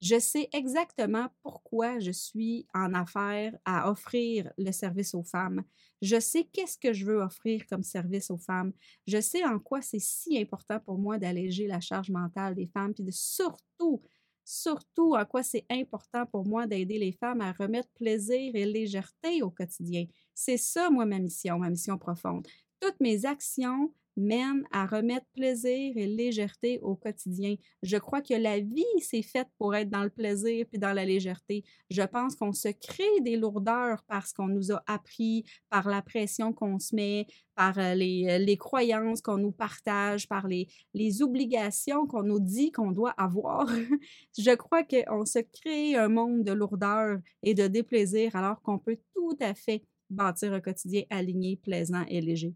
Je 0.00 0.18
sais 0.20 0.48
exactement 0.52 1.28
pourquoi 1.42 1.98
je 1.98 2.12
suis 2.12 2.66
en 2.72 2.94
affaires 2.94 3.56
à 3.64 3.90
offrir 3.90 4.52
le 4.56 4.70
service 4.70 5.12
aux 5.14 5.24
femmes. 5.24 5.64
Je 6.02 6.20
sais 6.20 6.44
qu'est-ce 6.52 6.78
que 6.78 6.92
je 6.92 7.04
veux 7.04 7.20
offrir 7.20 7.66
comme 7.66 7.82
service 7.82 8.30
aux 8.30 8.38
femmes. 8.38 8.72
Je 9.08 9.20
sais 9.20 9.44
en 9.44 9.58
quoi 9.58 9.82
c'est 9.82 9.98
si 9.98 10.38
important 10.38 10.78
pour 10.78 10.98
moi 10.98 11.18
d'alléger 11.18 11.66
la 11.66 11.80
charge 11.80 12.10
mentale 12.10 12.54
des 12.54 12.68
femmes, 12.68 12.94
puis 12.94 13.02
de 13.02 13.10
surtout, 13.10 14.02
surtout 14.44 15.14
en 15.16 15.24
quoi 15.24 15.42
c'est 15.42 15.66
important 15.68 16.26
pour 16.26 16.46
moi 16.46 16.68
d'aider 16.68 16.98
les 16.98 17.12
femmes 17.12 17.40
à 17.40 17.52
remettre 17.52 17.90
plaisir 17.94 18.52
et 18.54 18.66
légèreté 18.66 19.42
au 19.42 19.50
quotidien. 19.50 20.06
C'est 20.34 20.56
ça, 20.58 20.90
moi, 20.90 21.06
ma 21.06 21.18
mission, 21.18 21.58
ma 21.58 21.70
mission 21.70 21.98
profonde. 21.98 22.46
Toutes 22.80 23.00
mes 23.00 23.26
actions, 23.26 23.92
mène 24.18 24.64
à 24.72 24.86
remettre 24.86 25.26
plaisir 25.34 25.92
et 25.96 26.06
légèreté 26.06 26.78
au 26.82 26.94
quotidien. 26.94 27.56
Je 27.82 27.96
crois 27.96 28.22
que 28.22 28.34
la 28.34 28.60
vie, 28.60 28.84
c'est 29.00 29.22
faite 29.22 29.48
pour 29.58 29.74
être 29.74 29.90
dans 29.90 30.02
le 30.02 30.10
plaisir 30.10 30.66
puis 30.68 30.78
dans 30.78 30.92
la 30.92 31.04
légèreté. 31.04 31.64
Je 31.90 32.02
pense 32.02 32.34
qu'on 32.34 32.52
se 32.52 32.68
crée 32.68 33.20
des 33.22 33.36
lourdeurs 33.36 34.02
parce 34.08 34.32
qu'on 34.32 34.48
nous 34.48 34.72
a 34.72 34.82
appris, 34.86 35.44
par 35.70 35.88
la 35.88 36.02
pression 36.02 36.52
qu'on 36.52 36.78
se 36.78 36.94
met, 36.94 37.26
par 37.54 37.78
euh, 37.78 37.94
les, 37.94 38.26
euh, 38.28 38.38
les 38.38 38.56
croyances 38.56 39.20
qu'on 39.20 39.38
nous 39.38 39.52
partage, 39.52 40.28
par 40.28 40.46
les, 40.46 40.68
les 40.94 41.22
obligations 41.22 42.06
qu'on 42.06 42.22
nous 42.22 42.40
dit 42.40 42.72
qu'on 42.72 42.92
doit 42.92 43.14
avoir. 43.18 43.66
Je 44.38 44.54
crois 44.54 44.84
qu'on 44.84 45.24
se 45.24 45.40
crée 45.40 45.96
un 45.96 46.08
monde 46.08 46.44
de 46.44 46.52
lourdeur 46.52 47.18
et 47.42 47.54
de 47.54 47.66
déplaisir 47.66 48.36
alors 48.36 48.60
qu'on 48.62 48.78
peut 48.78 48.98
tout 49.14 49.36
à 49.40 49.54
fait 49.54 49.82
bâtir 50.10 50.52
un 50.52 50.60
quotidien 50.60 51.02
aligné, 51.10 51.56
plaisant 51.56 52.04
et 52.08 52.20
léger. 52.20 52.54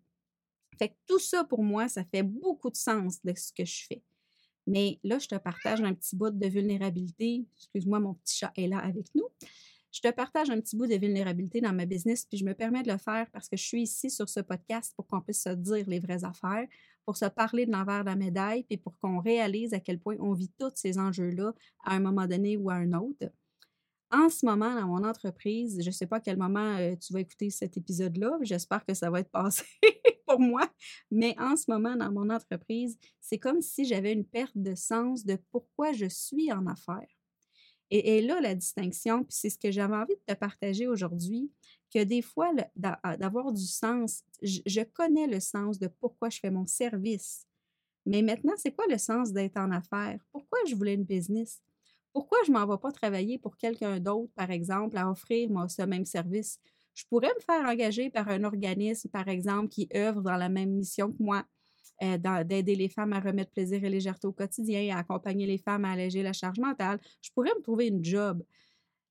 Fait 0.79 0.89
que 0.89 0.95
tout 1.07 1.19
ça, 1.19 1.45
pour 1.45 1.63
moi, 1.63 1.89
ça 1.89 2.05
fait 2.05 2.23
beaucoup 2.23 2.71
de 2.71 2.77
sens 2.77 3.23
de 3.23 3.33
ce 3.37 3.53
que 3.53 3.65
je 3.65 3.87
fais. 3.87 4.03
Mais 4.67 4.99
là, 5.03 5.19
je 5.19 5.27
te 5.27 5.35
partage 5.37 5.81
un 5.81 5.95
petit 5.95 6.17
bout 6.17 6.31
de 6.31 6.47
vulnérabilité. 6.47 7.45
Excuse-moi, 7.57 8.01
mon 8.01 8.15
petit 8.15 8.39
chat 8.39 8.53
est 8.57 8.69
là 8.69 8.79
avec 8.79 9.07
nous. 9.15 9.29
Je 9.93 10.01
te 10.01 10.11
partage 10.11 10.49
un 10.49 10.59
petit 10.59 10.77
bout 10.77 10.87
de 10.87 10.95
vulnérabilité 10.95 11.61
dans 11.61 11.73
ma 11.73 11.85
business, 11.85 12.25
puis 12.25 12.39
je 12.39 12.47
me 12.47 12.55
permets 12.55 12.83
de 12.83 12.91
le 12.91 12.97
faire 12.97 13.27
parce 13.31 13.49
que 13.49 13.59
je 13.59 13.63
suis 13.63 13.83
ici 13.83 14.11
sur 14.11 14.27
ce 14.27 14.41
podcast 14.41 14.95
pour 14.97 15.07
qu'on 15.07 15.21
puisse 15.21 15.43
se 15.43 15.51
dire 15.51 15.87
les 15.87 16.01
vraies 16.01 16.25
affaires, 16.25 16.67
pour 17.05 17.19
se 17.19 17.27
parler 17.27 17.67
de 17.67 17.73
l'envers 17.73 18.01
de 18.01 18.09
la 18.09 18.17
médaille, 18.17 18.63
puis 18.63 18.79
pour 18.79 18.99
qu'on 18.99 19.21
réalise 19.21 19.75
à 19.75 19.81
quel 19.81 19.99
point 19.99 20.17
on 20.19 20.33
vit 20.33 20.51
tous 20.59 20.73
ces 20.77 20.99
enjeux-là 20.99 21.53
à 21.85 21.95
un 21.95 22.01
moment 22.01 22.27
donné 22.27 22.57
ou 22.57 22.71
à 22.71 22.75
un 22.75 22.93
autre. 22.95 23.31
En 24.11 24.31
ce 24.31 24.47
moment, 24.47 24.75
dans 24.75 24.87
mon 24.87 25.05
entreprise, 25.05 25.79
je 25.83 25.87
ne 25.87 25.93
sais 25.93 26.07
pas 26.07 26.17
à 26.17 26.21
quel 26.21 26.39
moment 26.39 26.77
euh, 26.79 26.95
tu 26.97 27.13
vas 27.13 27.21
écouter 27.21 27.51
cet 27.51 27.77
épisode-là, 27.77 28.39
j'espère 28.43 28.87
que 28.87 28.95
ça 28.95 29.11
va 29.11 29.21
être 29.21 29.31
passé 29.31 29.65
moi, 30.39 30.69
mais 31.11 31.35
en 31.39 31.57
ce 31.57 31.71
moment, 31.71 31.97
dans 31.97 32.13
mon 32.13 32.31
entreprise, 32.31 32.99
c'est 33.21 33.39
comme 33.39 33.61
si 33.61 33.85
j'avais 33.85 34.13
une 34.13 34.25
perte 34.25 34.57
de 34.57 34.75
sens 34.75 35.25
de 35.25 35.39
pourquoi 35.51 35.93
je 35.93 36.07
suis 36.07 36.53
en 36.53 36.67
affaires. 36.67 37.09
Et, 37.95 38.23
là, 38.23 38.41
la 38.41 38.55
distinction, 38.55 39.23
puis 39.23 39.37
c'est 39.37 39.51
ce 39.51 39.59
que 39.59 39.71
j'avais 39.71 39.95
envie 39.95 40.15
de 40.15 40.33
te 40.33 40.39
partager 40.39 40.89
aujourd'hui, 40.89 41.53
que 41.93 42.03
des 42.03 42.23
fois, 42.23 42.51
d'avoir 42.75 43.53
du 43.53 43.67
sens, 43.67 44.23
je, 44.41 44.83
connais 44.83 45.27
le 45.27 45.41
sens 45.41 45.79
de 45.79 45.89
pourquoi 45.89 46.31
je 46.31 46.41
fais 46.41 46.51
mon 46.51 46.65
service, 46.67 47.47
Mais 48.07 48.23
maintenant, 48.23 48.55
c'est 48.57 48.75
quoi 48.75 48.87
le 48.89 48.97
sens 48.97 49.33
d'être 49.33 49.59
en 49.59 49.71
affaires? 49.71 50.19
Pourquoi 50.33 50.59
je 50.67 50.75
voulais 50.75 50.95
une 50.95 51.05
business? 51.05 51.61
Pourquoi 52.15 52.39
je 52.47 52.51
ne 52.51 52.59
m'en 52.59 52.67
vais 52.67 52.81
pas 52.81 52.93
travailler 52.93 53.39
pour 53.39 53.59
quelqu'un 53.59 54.01
d'autre, 54.01 54.33
par 54.35 54.51
exemple, 54.51 54.97
à 54.97 55.11
offrir 55.11 55.51
moi, 55.51 55.69
ce 55.69 55.83
même 55.83 56.07
service? 56.07 56.59
Je 56.95 57.05
pourrais 57.09 57.33
me 57.35 57.41
faire 57.41 57.65
engager 57.69 58.11
par 58.11 58.29
un 58.29 58.45
organisme, 58.45 59.09
par 59.09 59.29
exemple, 59.29 59.69
qui 59.69 59.89
œuvre 59.95 60.21
dans 60.23 60.37
la 60.37 60.49
même 60.49 60.71
mission 60.71 61.11
que 61.11 61.23
moi, 61.23 61.45
euh, 62.03 62.45
d'aider 62.45 62.75
les 62.75 62.89
femmes 62.89 63.13
à 63.13 63.21
remettre 63.21 63.53
plaisir 63.53 63.83
et 63.85 63.89
légèreté 63.89 64.27
au 64.27 64.33
quotidien, 64.33 64.95
à 64.95 65.01
accompagner 65.01 65.47
les 65.47 65.59
femmes 65.59 65.85
à 65.85 65.93
alléger 65.93 66.23
la 66.23 66.33
charge 66.33 66.59
mentale. 66.59 66.99
Je 67.21 67.31
pourrais 67.35 67.55
me 67.57 67.63
trouver 67.63 67.87
une 67.89 68.05
job 68.05 68.43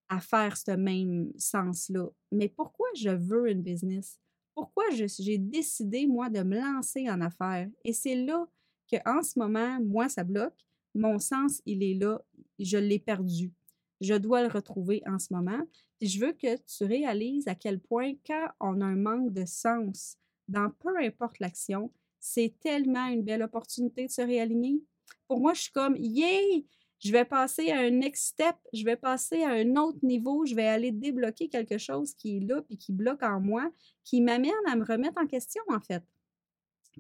à 0.09 0.19
faire 0.19 0.57
ce 0.57 0.71
même 0.71 1.31
sens-là. 1.37 2.07
Mais 2.31 2.49
pourquoi 2.49 2.87
je 2.95 3.09
veux 3.09 3.49
une 3.49 3.61
business? 3.61 4.19
Pourquoi 4.53 4.83
j'ai 4.91 5.37
décidé, 5.37 6.05
moi, 6.05 6.29
de 6.29 6.43
me 6.43 6.57
lancer 6.59 7.09
en 7.09 7.21
affaires? 7.21 7.69
Et 7.85 7.93
c'est 7.93 8.15
là 8.15 8.45
qu'en 8.91 9.23
ce 9.23 9.39
moment, 9.39 9.79
moi, 9.81 10.09
ça 10.09 10.25
bloque. 10.25 10.65
Mon 10.93 11.17
sens, 11.17 11.61
il 11.65 11.81
est 11.83 11.93
là. 11.93 12.21
Je 12.59 12.77
l'ai 12.77 12.99
perdu. 12.99 13.53
Je 14.01 14.15
dois 14.15 14.41
le 14.41 14.49
retrouver 14.49 15.01
en 15.07 15.17
ce 15.19 15.33
moment. 15.33 15.61
Puis 15.99 16.09
je 16.09 16.19
veux 16.19 16.33
que 16.33 16.57
tu 16.57 16.83
réalises 16.83 17.47
à 17.47 17.55
quel 17.55 17.79
point, 17.79 18.13
quand 18.25 18.47
on 18.59 18.81
a 18.81 18.85
un 18.85 18.95
manque 18.95 19.31
de 19.31 19.45
sens 19.45 20.17
dans 20.47 20.69
peu 20.79 20.97
importe 20.97 21.39
l'action, 21.39 21.91
c'est 22.19 22.53
tellement 22.59 23.07
une 23.07 23.23
belle 23.23 23.43
opportunité 23.43 24.07
de 24.07 24.11
se 24.11 24.21
réaligner. 24.21 24.81
Pour 25.27 25.39
moi, 25.39 25.53
je 25.53 25.61
suis 25.61 25.71
comme, 25.71 25.95
yay! 25.95 26.65
je 27.03 27.11
vais 27.11 27.25
passer 27.25 27.71
à 27.71 27.79
un 27.79 27.89
next 27.89 28.27
step, 28.27 28.55
je 28.73 28.85
vais 28.85 28.95
passer 28.95 29.41
à 29.43 29.49
un 29.49 29.75
autre 29.75 29.97
niveau, 30.03 30.45
je 30.45 30.53
vais 30.53 30.67
aller 30.67 30.91
débloquer 30.91 31.49
quelque 31.49 31.79
chose 31.79 32.13
qui 32.13 32.37
est 32.37 32.39
là 32.41 32.61
et 32.69 32.77
qui 32.77 32.91
bloque 32.91 33.23
en 33.23 33.39
moi, 33.39 33.71
qui 34.03 34.21
m'amène 34.21 34.51
à 34.67 34.75
me 34.75 34.85
remettre 34.85 35.19
en 35.19 35.25
question, 35.25 35.63
en 35.69 35.79
fait, 35.79 36.03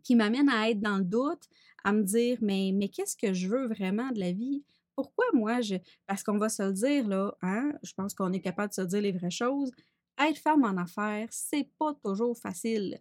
qui 0.03 0.15
m'amène 0.15 0.49
à 0.49 0.69
être 0.69 0.79
dans 0.79 0.97
le 0.97 1.03
doute, 1.03 1.47
à 1.83 1.93
me 1.93 2.03
dire, 2.03 2.39
mais, 2.41 2.71
mais 2.73 2.89
qu'est-ce 2.89 3.15
que 3.15 3.33
je 3.33 3.47
veux 3.47 3.67
vraiment 3.67 4.09
de 4.09 4.19
la 4.19 4.31
vie? 4.31 4.63
Pourquoi 5.01 5.25
moi, 5.33 5.61
je. 5.61 5.75
Parce 6.05 6.21
qu'on 6.21 6.37
va 6.37 6.47
se 6.47 6.61
le 6.61 6.73
dire, 6.73 7.07
là, 7.07 7.33
hein? 7.41 7.73
je 7.81 7.91
pense 7.93 8.13
qu'on 8.13 8.31
est 8.33 8.39
capable 8.39 8.69
de 8.69 8.75
se 8.75 8.81
dire 8.81 9.01
les 9.01 9.11
vraies 9.11 9.31
choses. 9.31 9.71
Être 10.19 10.37
femme 10.37 10.63
en 10.63 10.77
affaires, 10.77 11.27
c'est 11.31 11.67
pas 11.79 11.95
toujours 12.03 12.37
facile. 12.37 12.99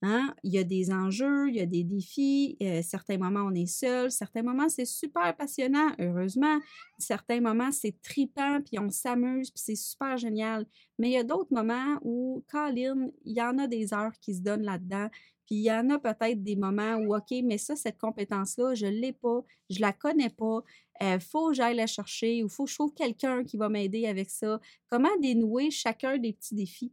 Hein? 0.00 0.34
Il 0.42 0.52
y 0.52 0.58
a 0.58 0.64
des 0.64 0.90
enjeux, 0.90 1.50
il 1.50 1.56
y 1.56 1.60
a 1.60 1.66
des 1.66 1.84
défis. 1.84 2.56
Euh, 2.62 2.80
certains 2.82 3.18
moments, 3.18 3.42
on 3.42 3.54
est 3.54 3.66
seul. 3.66 4.10
Certains 4.10 4.42
moments, 4.42 4.70
c'est 4.70 4.86
super 4.86 5.36
passionnant, 5.36 5.92
heureusement. 5.98 6.58
Certains 6.98 7.42
moments, 7.42 7.70
c'est 7.70 8.00
tripant, 8.00 8.60
puis 8.62 8.78
on 8.78 8.88
s'amuse, 8.88 9.50
puis 9.50 9.62
c'est 9.62 9.76
super 9.76 10.16
génial. 10.16 10.64
Mais 10.98 11.10
il 11.10 11.12
y 11.12 11.18
a 11.18 11.24
d'autres 11.24 11.52
moments 11.52 11.98
où, 12.02 12.42
Colin, 12.50 13.10
il 13.24 13.36
y 13.36 13.42
en 13.42 13.58
a 13.58 13.66
des 13.66 13.92
heures 13.92 14.18
qui 14.20 14.34
se 14.34 14.40
donnent 14.40 14.64
là-dedans. 14.64 15.08
Puis 15.46 15.56
il 15.56 15.64
y 15.64 15.72
en 15.72 15.88
a 15.90 15.98
peut-être 15.98 16.42
des 16.42 16.56
moments 16.56 16.96
où, 16.96 17.14
OK, 17.14 17.34
mais 17.44 17.58
ça, 17.58 17.76
cette 17.76 17.98
compétence-là, 17.98 18.74
je 18.74 18.86
ne 18.86 18.92
l'ai 18.92 19.12
pas, 19.12 19.42
je 19.70 19.76
ne 19.76 19.82
la 19.82 19.92
connais 19.92 20.30
pas. 20.30 20.62
Euh, 21.02 21.18
faut 21.18 21.48
que 21.48 21.54
j'aille 21.54 21.76
la 21.76 21.86
chercher 21.86 22.44
ou 22.44 22.48
faut 22.48 22.64
que 22.64 22.70
je 22.70 22.76
trouve 22.76 22.94
quelqu'un 22.94 23.42
qui 23.44 23.56
va 23.56 23.68
m'aider 23.68 24.06
avec 24.06 24.30
ça. 24.30 24.60
Comment 24.88 25.14
dénouer 25.20 25.70
chacun 25.70 26.16
des 26.18 26.32
petits 26.32 26.54
défis? 26.54 26.92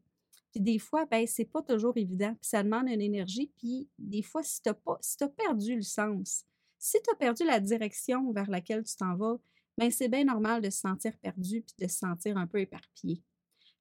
Puis 0.52 0.62
des 0.62 0.80
fois, 0.80 1.06
ben, 1.06 1.28
c'est 1.28 1.46
pas 1.46 1.62
toujours 1.62 1.96
évident. 1.96 2.34
Puis 2.42 2.50
ça 2.50 2.64
demande 2.64 2.90
une 2.90 3.02
énergie. 3.02 3.52
Puis 3.58 3.88
des 4.00 4.24
fois, 4.24 4.42
si 4.42 4.62
tu 4.62 4.70
as, 4.70 4.78
si 5.02 5.24
as 5.24 5.28
perdu 5.28 5.76
le 5.76 5.84
sens, 5.84 6.44
si 6.80 6.98
tu 7.04 7.12
as 7.12 7.16
perdu 7.16 7.44
la 7.44 7.60
direction 7.60 8.32
vers 8.32 8.50
laquelle 8.50 8.84
tu 8.84 8.96
t'en 8.96 9.16
vas, 9.16 9.38
ben, 9.78 9.92
c'est 9.92 10.10
bien 10.10 10.24
normal 10.24 10.62
de 10.62 10.70
se 10.70 10.80
sentir 10.80 11.16
perdu 11.18 11.62
puis 11.62 11.76
de 11.86 11.88
se 11.88 12.00
sentir 12.00 12.36
un 12.38 12.48
peu 12.48 12.60
éparpillé. 12.60 13.22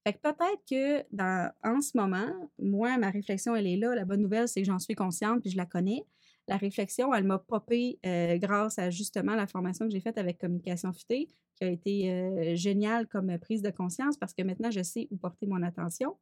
Fait 0.06 0.12
que 0.12 0.18
peut-être 0.18 0.62
que 0.68 1.06
dans, 1.10 1.50
en 1.64 1.80
ce 1.80 1.96
moment, 1.96 2.30
moi, 2.58 2.96
ma 2.98 3.10
réflexion, 3.10 3.56
elle 3.56 3.66
est 3.66 3.76
là. 3.76 3.94
La 3.94 4.04
bonne 4.04 4.20
nouvelle, 4.20 4.48
c'est 4.48 4.60
que 4.60 4.66
j'en 4.66 4.78
suis 4.78 4.94
consciente 4.94 5.40
puis 5.40 5.50
je 5.50 5.56
la 5.56 5.66
connais. 5.66 6.04
La 6.48 6.56
réflexion, 6.56 7.14
elle 7.14 7.24
m'a 7.24 7.38
popé 7.38 7.98
euh, 8.06 8.38
grâce 8.38 8.78
à 8.78 8.88
justement 8.88 9.34
la 9.34 9.46
formation 9.46 9.84
que 9.86 9.92
j'ai 9.92 10.00
faite 10.00 10.16
avec 10.16 10.38
Communication 10.38 10.92
Futée, 10.94 11.28
qui 11.54 11.64
a 11.64 11.68
été 11.68 12.10
euh, 12.10 12.56
géniale 12.56 13.06
comme 13.06 13.36
prise 13.38 13.60
de 13.60 13.70
conscience 13.70 14.16
parce 14.16 14.32
que 14.32 14.42
maintenant, 14.42 14.70
je 14.70 14.82
sais 14.82 15.08
où 15.10 15.18
porter 15.18 15.46
mon 15.46 15.62
attention. 15.62 16.16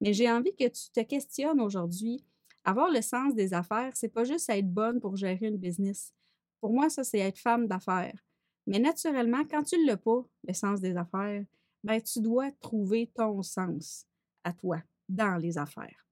Mais 0.00 0.12
j'ai 0.12 0.30
envie 0.30 0.54
que 0.54 0.68
tu 0.68 0.90
te 0.92 1.00
questionnes 1.00 1.60
aujourd'hui. 1.60 2.24
Avoir 2.64 2.90
le 2.90 3.02
sens 3.02 3.34
des 3.34 3.54
affaires, 3.54 3.90
c'est 3.94 4.08
pas 4.08 4.24
juste 4.24 4.48
être 4.50 4.72
bonne 4.72 5.00
pour 5.00 5.16
gérer 5.16 5.46
une 5.46 5.56
business. 5.56 6.12
Pour 6.60 6.72
moi, 6.72 6.88
ça, 6.88 7.02
c'est 7.02 7.18
être 7.18 7.38
femme 7.38 7.66
d'affaires. 7.66 8.24
Mais 8.68 8.78
naturellement, 8.78 9.44
quand 9.50 9.64
tu 9.64 9.78
ne 9.78 9.86
l'as 9.86 9.96
pas, 9.96 10.24
le 10.46 10.54
sens 10.54 10.80
des 10.80 10.96
affaires, 10.96 11.44
ben, 11.82 12.00
tu 12.00 12.20
dois 12.20 12.50
trouver 12.60 13.10
ton 13.14 13.42
sens 13.42 14.06
à 14.44 14.52
toi 14.52 14.78
dans 15.08 15.36
les 15.36 15.58
affaires. 15.58 16.05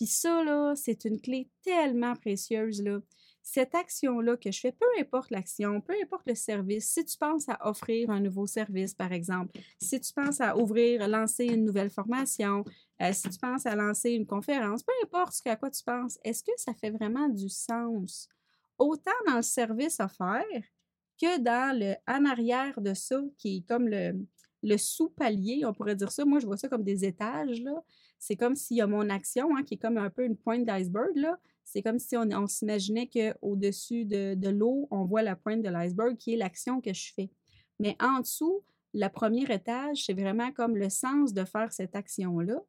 Puis 0.00 0.06
ça, 0.06 0.42
là, 0.42 0.72
c'est 0.76 1.04
une 1.04 1.20
clé 1.20 1.50
tellement 1.62 2.16
précieuse, 2.16 2.82
là 2.82 3.00
cette 3.42 3.74
action-là 3.74 4.36
que 4.36 4.52
je 4.52 4.60
fais, 4.60 4.70
peu 4.70 4.86
importe 5.00 5.30
l'action, 5.30 5.80
peu 5.80 5.94
importe 6.02 6.26
le 6.26 6.36
service, 6.36 6.88
si 6.88 7.04
tu 7.04 7.18
penses 7.18 7.48
à 7.48 7.58
offrir 7.68 8.10
un 8.10 8.20
nouveau 8.20 8.46
service, 8.46 8.94
par 8.94 9.12
exemple, 9.12 9.58
si 9.80 10.00
tu 10.00 10.12
penses 10.12 10.40
à 10.40 10.56
ouvrir, 10.56 11.08
lancer 11.08 11.46
une 11.46 11.64
nouvelle 11.64 11.90
formation, 11.90 12.64
euh, 13.02 13.12
si 13.12 13.28
tu 13.28 13.38
penses 13.38 13.66
à 13.66 13.74
lancer 13.74 14.10
une 14.10 14.26
conférence, 14.26 14.82
peu 14.82 14.92
importe 15.02 15.32
ce 15.32 15.48
à 15.48 15.56
quoi 15.56 15.70
tu 15.70 15.82
penses, 15.82 16.18
est-ce 16.22 16.44
que 16.44 16.52
ça 16.56 16.74
fait 16.74 16.90
vraiment 16.90 17.28
du 17.28 17.48
sens? 17.48 18.28
Autant 18.78 19.10
dans 19.26 19.36
le 19.36 19.42
service 19.42 19.98
offert 19.98 20.44
que 21.20 21.38
dans 21.38 21.76
le 21.76 21.94
en 22.06 22.24
arrière 22.24 22.80
de 22.80 22.94
ça, 22.94 23.20
qui 23.36 23.58
est 23.58 23.68
comme 23.68 23.88
le, 23.88 24.12
le 24.62 24.76
sous-palier, 24.76 25.64
on 25.66 25.74
pourrait 25.74 25.96
dire 25.96 26.12
ça. 26.12 26.24
Moi, 26.24 26.38
je 26.38 26.46
vois 26.46 26.56
ça 26.56 26.68
comme 26.68 26.84
des 26.84 27.04
étages, 27.04 27.60
là. 27.60 27.82
C'est 28.20 28.36
comme 28.36 28.54
s'il 28.54 28.76
y 28.76 28.80
a 28.82 28.86
mon 28.86 29.08
action, 29.08 29.56
hein, 29.56 29.64
qui 29.64 29.74
est 29.74 29.78
comme 29.78 29.96
un 29.96 30.10
peu 30.10 30.24
une 30.24 30.36
pointe 30.36 30.64
d'iceberg. 30.64 31.26
C'est 31.64 31.82
comme 31.82 31.98
si 31.98 32.16
on, 32.16 32.46
s'imaginait 32.46 33.08
qu'au-dessus 33.08 34.04
de, 34.04 34.34
de 34.34 34.48
l'eau, 34.50 34.86
on 34.90 35.04
voit 35.04 35.22
la 35.22 35.36
pointe 35.36 35.62
de 35.62 35.68
l'iceberg 35.70 36.16
qui 36.16 36.34
est 36.34 36.36
l'action 36.36 36.80
que 36.80 36.92
je 36.92 37.12
fais. 37.14 37.30
Mais 37.78 37.96
en 37.98 38.20
dessous, 38.20 38.62
le 38.92 39.08
premier 39.08 39.50
étage, 39.52 40.04
c'est 40.04 40.12
vraiment 40.12 40.52
comme 40.52 40.76
le 40.76 40.90
sens 40.90 41.32
de 41.32 41.44
faire 41.44 41.72
cette 41.72 41.96
action-là. 41.96 42.60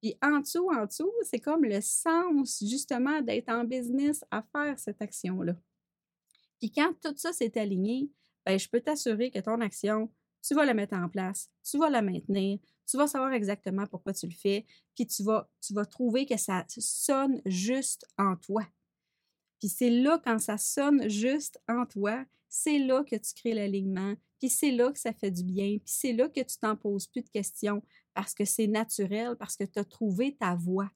Puis 0.00 0.16
en 0.22 0.40
dessous, 0.40 0.68
en 0.70 0.86
dessous, 0.86 1.12
c'est 1.22 1.40
comme 1.40 1.64
le 1.64 1.80
sens 1.80 2.62
justement 2.66 3.20
d'être 3.20 3.48
en 3.48 3.64
business 3.64 4.24
à 4.30 4.42
faire 4.42 4.78
cette 4.78 5.02
action-là. 5.02 5.54
Puis 6.60 6.70
quand 6.70 6.92
tout 7.02 7.14
ça 7.16 7.32
s'est 7.32 7.58
aligné, 7.58 8.10
ben, 8.46 8.58
je 8.58 8.68
peux 8.68 8.80
t'assurer 8.80 9.30
que 9.30 9.38
ton 9.38 9.60
action, 9.60 10.10
tu 10.42 10.54
vas 10.54 10.64
la 10.64 10.74
mettre 10.74 10.94
en 10.94 11.08
place, 11.08 11.50
tu 11.62 11.78
vas 11.78 11.90
la 11.90 12.02
maintenir, 12.02 12.58
tu 12.86 12.96
vas 12.96 13.06
savoir 13.06 13.32
exactement 13.32 13.86
pourquoi 13.86 14.12
tu 14.12 14.26
le 14.26 14.34
fais, 14.34 14.66
puis 14.94 15.06
tu 15.06 15.22
vas, 15.22 15.48
tu 15.60 15.74
vas 15.74 15.84
trouver 15.84 16.26
que 16.26 16.36
ça 16.36 16.64
sonne 16.68 17.40
juste 17.46 18.06
en 18.18 18.36
toi. 18.36 18.64
Puis 19.58 19.68
c'est 19.68 19.90
là, 19.90 20.20
quand 20.22 20.38
ça 20.38 20.58
sonne 20.58 21.08
juste 21.08 21.60
en 21.68 21.86
toi, 21.86 22.24
c'est 22.48 22.78
là 22.78 23.02
que 23.02 23.16
tu 23.16 23.34
crées 23.34 23.54
l'alignement, 23.54 24.14
puis 24.38 24.48
c'est 24.48 24.70
là 24.70 24.92
que 24.92 24.98
ça 24.98 25.12
fait 25.12 25.30
du 25.30 25.42
bien, 25.42 25.78
puis 25.78 25.82
c'est 25.86 26.12
là 26.12 26.28
que 26.28 26.40
tu 26.40 26.58
t'en 26.58 26.76
poses 26.76 27.06
plus 27.06 27.22
de 27.22 27.28
questions 27.28 27.82
parce 28.12 28.34
que 28.34 28.44
c'est 28.44 28.66
naturel, 28.66 29.36
parce 29.36 29.56
que 29.56 29.64
tu 29.64 29.78
as 29.78 29.84
trouvé 29.84 30.36
ta 30.36 30.54
voix. 30.54 30.88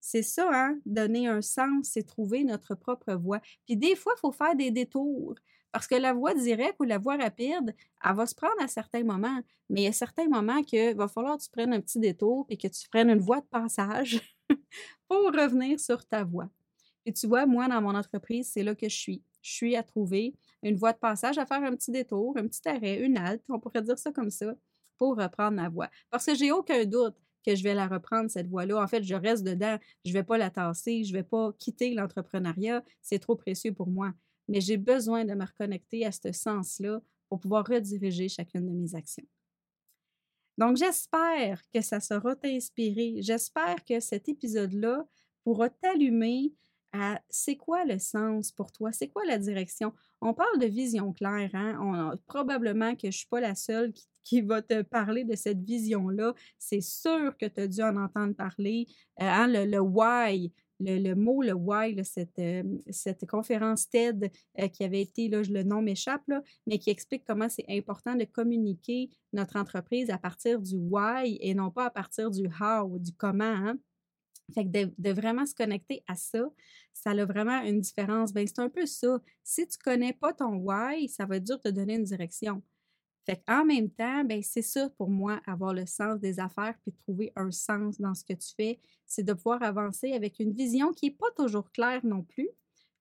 C'est 0.00 0.22
ça, 0.22 0.48
hein? 0.52 0.78
Donner 0.86 1.26
un 1.26 1.42
sens, 1.42 1.88
c'est 1.92 2.06
trouver 2.06 2.44
notre 2.44 2.74
propre 2.74 3.12
voix. 3.14 3.40
Puis 3.66 3.76
des 3.76 3.96
fois, 3.96 4.14
il 4.16 4.20
faut 4.20 4.32
faire 4.32 4.56
des 4.56 4.70
détours. 4.70 5.34
Parce 5.72 5.86
que 5.86 5.94
la 5.94 6.12
voie 6.12 6.34
directe 6.34 6.76
ou 6.80 6.84
la 6.84 6.98
voie 6.98 7.16
rapide, 7.16 7.74
elle 8.04 8.14
va 8.14 8.26
se 8.26 8.34
prendre 8.34 8.60
à 8.60 8.68
certains 8.68 9.04
moments, 9.04 9.40
mais 9.68 9.82
il 9.82 9.84
y 9.84 9.86
a 9.86 9.92
certains 9.92 10.28
moments 10.28 10.62
qu'il 10.62 10.96
va 10.96 11.06
falloir 11.06 11.38
que 11.38 11.44
tu 11.44 11.50
prennes 11.50 11.72
un 11.72 11.80
petit 11.80 12.00
détour 12.00 12.46
et 12.48 12.56
que 12.56 12.66
tu 12.68 12.88
prennes 12.88 13.10
une 13.10 13.20
voie 13.20 13.40
de 13.40 13.46
passage 13.46 14.20
pour 15.08 15.32
revenir 15.32 15.78
sur 15.78 16.04
ta 16.04 16.24
voie. 16.24 16.48
Et 17.06 17.12
tu 17.12 17.26
vois, 17.26 17.46
moi, 17.46 17.68
dans 17.68 17.80
mon 17.80 17.94
entreprise, 17.94 18.50
c'est 18.52 18.62
là 18.62 18.74
que 18.74 18.88
je 18.88 18.96
suis. 18.96 19.22
Je 19.42 19.52
suis 19.52 19.76
à 19.76 19.82
trouver 19.82 20.34
une 20.62 20.76
voie 20.76 20.92
de 20.92 20.98
passage, 20.98 21.38
à 21.38 21.46
faire 21.46 21.62
un 21.62 21.74
petit 21.74 21.90
détour, 21.90 22.36
un 22.36 22.46
petit 22.46 22.68
arrêt, 22.68 23.00
une 23.00 23.16
halte, 23.16 23.42
on 23.48 23.58
pourrait 23.58 23.82
dire 23.82 23.98
ça 23.98 24.12
comme 24.12 24.30
ça, 24.30 24.54
pour 24.98 25.16
reprendre 25.16 25.56
ma 25.56 25.68
voie. 25.68 25.88
Parce 26.10 26.26
que 26.26 26.34
j'ai 26.34 26.52
aucun 26.52 26.84
doute 26.84 27.16
que 27.46 27.54
je 27.54 27.62
vais 27.62 27.74
la 27.74 27.86
reprendre, 27.86 28.30
cette 28.30 28.48
voie-là. 28.48 28.82
En 28.82 28.86
fait, 28.86 29.02
je 29.02 29.14
reste 29.14 29.44
dedans. 29.44 29.78
Je 30.04 30.10
ne 30.10 30.14
vais 30.14 30.24
pas 30.24 30.36
la 30.36 30.50
tasser. 30.50 31.04
Je 31.04 31.12
ne 31.12 31.18
vais 31.18 31.22
pas 31.22 31.52
quitter 31.58 31.94
l'entrepreneuriat. 31.94 32.84
C'est 33.00 33.18
trop 33.18 33.34
précieux 33.34 33.72
pour 33.72 33.88
moi 33.88 34.12
mais 34.50 34.60
j'ai 34.60 34.76
besoin 34.76 35.24
de 35.24 35.32
me 35.32 35.44
reconnecter 35.44 36.04
à 36.04 36.10
ce 36.12 36.32
sens-là 36.32 37.00
pour 37.28 37.38
pouvoir 37.38 37.64
rediriger 37.66 38.28
chacune 38.28 38.66
de 38.66 38.72
mes 38.72 38.94
actions. 38.96 39.26
Donc, 40.58 40.76
j'espère 40.76 41.62
que 41.72 41.80
ça 41.80 42.00
sera 42.00 42.34
inspiré. 42.44 43.14
J'espère 43.20 43.82
que 43.84 44.00
cet 44.00 44.28
épisode-là 44.28 45.06
pourra 45.44 45.70
t'allumer 45.70 46.52
à 46.92 47.20
c'est 47.30 47.56
quoi 47.56 47.84
le 47.84 48.00
sens 48.00 48.50
pour 48.50 48.72
toi, 48.72 48.90
c'est 48.90 49.06
quoi 49.06 49.24
la 49.24 49.38
direction? 49.38 49.92
On 50.20 50.34
parle 50.34 50.58
de 50.58 50.66
vision 50.66 51.12
claire, 51.12 51.50
hein? 51.54 51.78
On, 51.80 52.16
probablement 52.26 52.94
que 52.94 53.02
je 53.02 53.06
ne 53.06 53.12
suis 53.12 53.28
pas 53.28 53.40
la 53.40 53.54
seule 53.54 53.92
qui, 54.24 54.40
va 54.40 54.60
te 54.60 54.82
parler 54.82 55.24
de 55.24 55.36
cette 55.36 55.62
vision-là. 55.62 56.34
C'est 56.58 56.80
sûr 56.80 57.36
que 57.36 57.46
tu 57.46 57.60
as 57.60 57.68
dû 57.68 57.82
en 57.82 57.96
entendre 57.96 58.34
parler. 58.34 58.86
Euh, 59.20 59.24
hein, 59.24 59.46
le, 59.46 59.78
why, 59.78 60.52
le, 60.80 61.14
mot, 61.14 61.42
le 61.42 61.52
why, 61.52 62.02
cette, 62.04 62.38
euh, 62.38 62.62
cette, 62.90 63.26
conférence 63.26 63.88
TED 63.88 64.30
euh, 64.58 64.68
qui 64.68 64.84
avait 64.84 65.02
été, 65.02 65.28
là, 65.28 65.42
le 65.42 65.62
nom 65.62 65.82
m'échappe, 65.82 66.30
mais 66.66 66.78
qui 66.78 66.90
explique 66.90 67.24
comment 67.26 67.48
c'est 67.48 67.66
important 67.68 68.14
de 68.14 68.24
communiquer 68.24 69.10
notre 69.32 69.56
entreprise 69.56 70.10
à 70.10 70.18
partir 70.18 70.60
du 70.60 70.76
why 70.76 71.38
et 71.40 71.54
non 71.54 71.70
pas 71.70 71.86
à 71.86 71.90
partir 71.90 72.30
du 72.30 72.46
how, 72.60 72.98
du 72.98 73.12
comment. 73.12 73.44
Hein. 73.44 73.78
Fait 74.54 74.64
que 74.64 74.70
de, 74.70 75.10
vraiment 75.12 75.46
se 75.46 75.54
connecter 75.54 76.02
à 76.08 76.16
ça, 76.16 76.42
ça 76.92 77.10
a 77.10 77.24
vraiment 77.24 77.62
une 77.62 77.80
différence. 77.80 78.32
Ben, 78.32 78.46
c'est 78.46 78.58
un 78.58 78.68
peu 78.68 78.86
ça. 78.86 79.20
Si 79.44 79.66
tu 79.68 79.78
connais 79.78 80.12
pas 80.12 80.32
ton 80.32 80.56
why, 80.56 81.08
ça 81.08 81.26
va 81.26 81.36
être 81.36 81.44
dur 81.44 81.58
de 81.58 81.62
te 81.62 81.68
donner 81.68 81.94
une 81.94 82.04
direction. 82.04 82.62
Fait 83.26 83.42
en 83.48 83.64
même 83.64 83.90
temps, 83.90 84.24
ben, 84.24 84.42
c'est 84.42 84.62
ça 84.62 84.88
pour 84.96 85.10
moi, 85.10 85.40
avoir 85.46 85.74
le 85.74 85.86
sens 85.86 86.18
des 86.18 86.40
affaires 86.40 86.74
puis 86.82 86.92
trouver 86.92 87.32
un 87.36 87.50
sens 87.50 88.00
dans 88.00 88.14
ce 88.14 88.24
que 88.24 88.32
tu 88.32 88.54
fais. 88.56 88.78
C'est 89.06 89.22
de 89.22 89.32
pouvoir 89.32 89.62
avancer 89.62 90.12
avec 90.12 90.38
une 90.38 90.52
vision 90.52 90.92
qui 90.92 91.06
n'est 91.06 91.14
pas 91.14 91.30
toujours 91.36 91.70
claire 91.70 92.04
non 92.04 92.22
plus. 92.22 92.48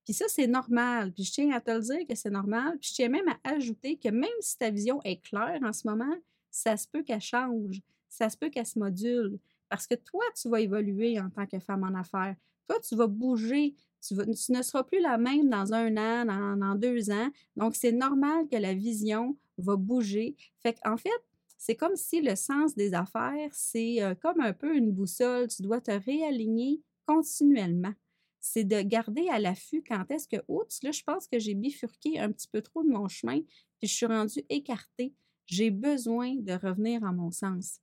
Puis 0.03 0.13
ça, 0.13 0.25
c'est 0.27 0.47
normal. 0.47 1.13
Puis 1.13 1.23
je 1.23 1.31
tiens 1.31 1.51
à 1.51 1.61
te 1.61 1.71
le 1.71 1.81
dire 1.81 2.07
que 2.07 2.15
c'est 2.15 2.31
normal. 2.31 2.77
Puis 2.79 2.89
je 2.89 2.95
tiens 2.95 3.09
même 3.09 3.27
à 3.27 3.51
ajouter 3.51 3.97
que 3.97 4.09
même 4.09 4.29
si 4.41 4.57
ta 4.57 4.69
vision 4.71 4.99
est 5.03 5.21
claire 5.21 5.59
en 5.63 5.71
ce 5.71 5.87
moment, 5.87 6.15
ça 6.49 6.75
se 6.77 6.87
peut 6.87 7.03
qu'elle 7.03 7.21
change. 7.21 7.81
Ça 8.09 8.29
se 8.29 8.35
peut 8.35 8.49
qu'elle 8.49 8.65
se 8.65 8.79
module. 8.79 9.39
Parce 9.69 9.85
que 9.85 9.95
toi, 9.95 10.23
tu 10.35 10.49
vas 10.49 10.61
évoluer 10.61 11.19
en 11.19 11.29
tant 11.29 11.45
que 11.45 11.59
femme 11.59 11.83
en 11.83 11.97
affaires. 11.97 12.35
Toi, 12.67 12.79
tu 12.81 12.95
vas 12.95 13.07
bouger. 13.07 13.75
Tu, 14.01 14.15
ne 14.15 14.61
seras 14.63 14.83
plus 14.83 14.99
la 14.99 15.17
même 15.17 15.49
dans 15.49 15.73
un 15.73 15.95
an, 15.97 16.55
dans, 16.55 16.75
deux 16.75 17.11
ans. 17.11 17.29
Donc, 17.55 17.75
c'est 17.75 17.91
normal 17.91 18.47
que 18.49 18.55
la 18.55 18.73
vision 18.73 19.37
va 19.61 19.75
bouger. 19.75 20.35
Fait 20.59 20.73
qu'en 20.73 20.97
fait, 20.97 21.09
c'est 21.57 21.75
comme 21.75 21.95
si 21.95 22.21
le 22.21 22.35
sens 22.35 22.75
des 22.75 22.93
affaires, 22.93 23.49
c'est 23.51 24.01
euh, 24.01 24.15
comme 24.15 24.39
un 24.39 24.53
peu 24.53 24.75
une 24.75 24.91
boussole. 24.91 25.47
Tu 25.49 25.61
dois 25.61 25.81
te 25.81 25.91
réaligner 25.91 26.81
continuellement. 27.05 27.93
C'est 28.39 28.63
de 28.63 28.81
garder 28.81 29.27
à 29.29 29.39
l'affût 29.39 29.83
quand 29.85 30.09
est-ce 30.09 30.27
que, 30.27 30.41
oups, 30.47 30.81
là, 30.83 30.91
je 30.91 31.03
pense 31.03 31.27
que 31.27 31.37
j'ai 31.37 31.55
bifurqué 31.55 32.19
un 32.19 32.31
petit 32.31 32.47
peu 32.47 32.61
trop 32.61 32.83
de 32.83 32.89
mon 32.89 33.09
chemin, 33.09 33.41
puis 33.79 33.87
je 33.87 33.93
suis 33.93 34.05
rendue 34.05 34.45
écartée. 34.49 35.13
J'ai 35.45 35.71
besoin 35.71 36.35
de 36.35 36.53
revenir 36.53 37.03
à 37.03 37.11
mon 37.11 37.31
sens. 37.31 37.81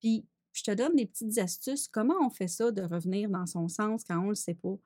Puis 0.00 0.26
je 0.52 0.62
te 0.62 0.70
donne 0.72 0.96
des 0.96 1.06
petites 1.06 1.38
astuces. 1.38 1.88
Comment 1.88 2.14
on 2.20 2.30
fait 2.30 2.48
ça 2.48 2.72
de 2.72 2.82
revenir 2.82 3.28
dans 3.28 3.46
son 3.46 3.68
sens 3.68 4.02
quand 4.04 4.18
on 4.18 4.24
ne 4.24 4.28
le 4.30 4.34
sait 4.34 4.54
pas? 4.54 4.76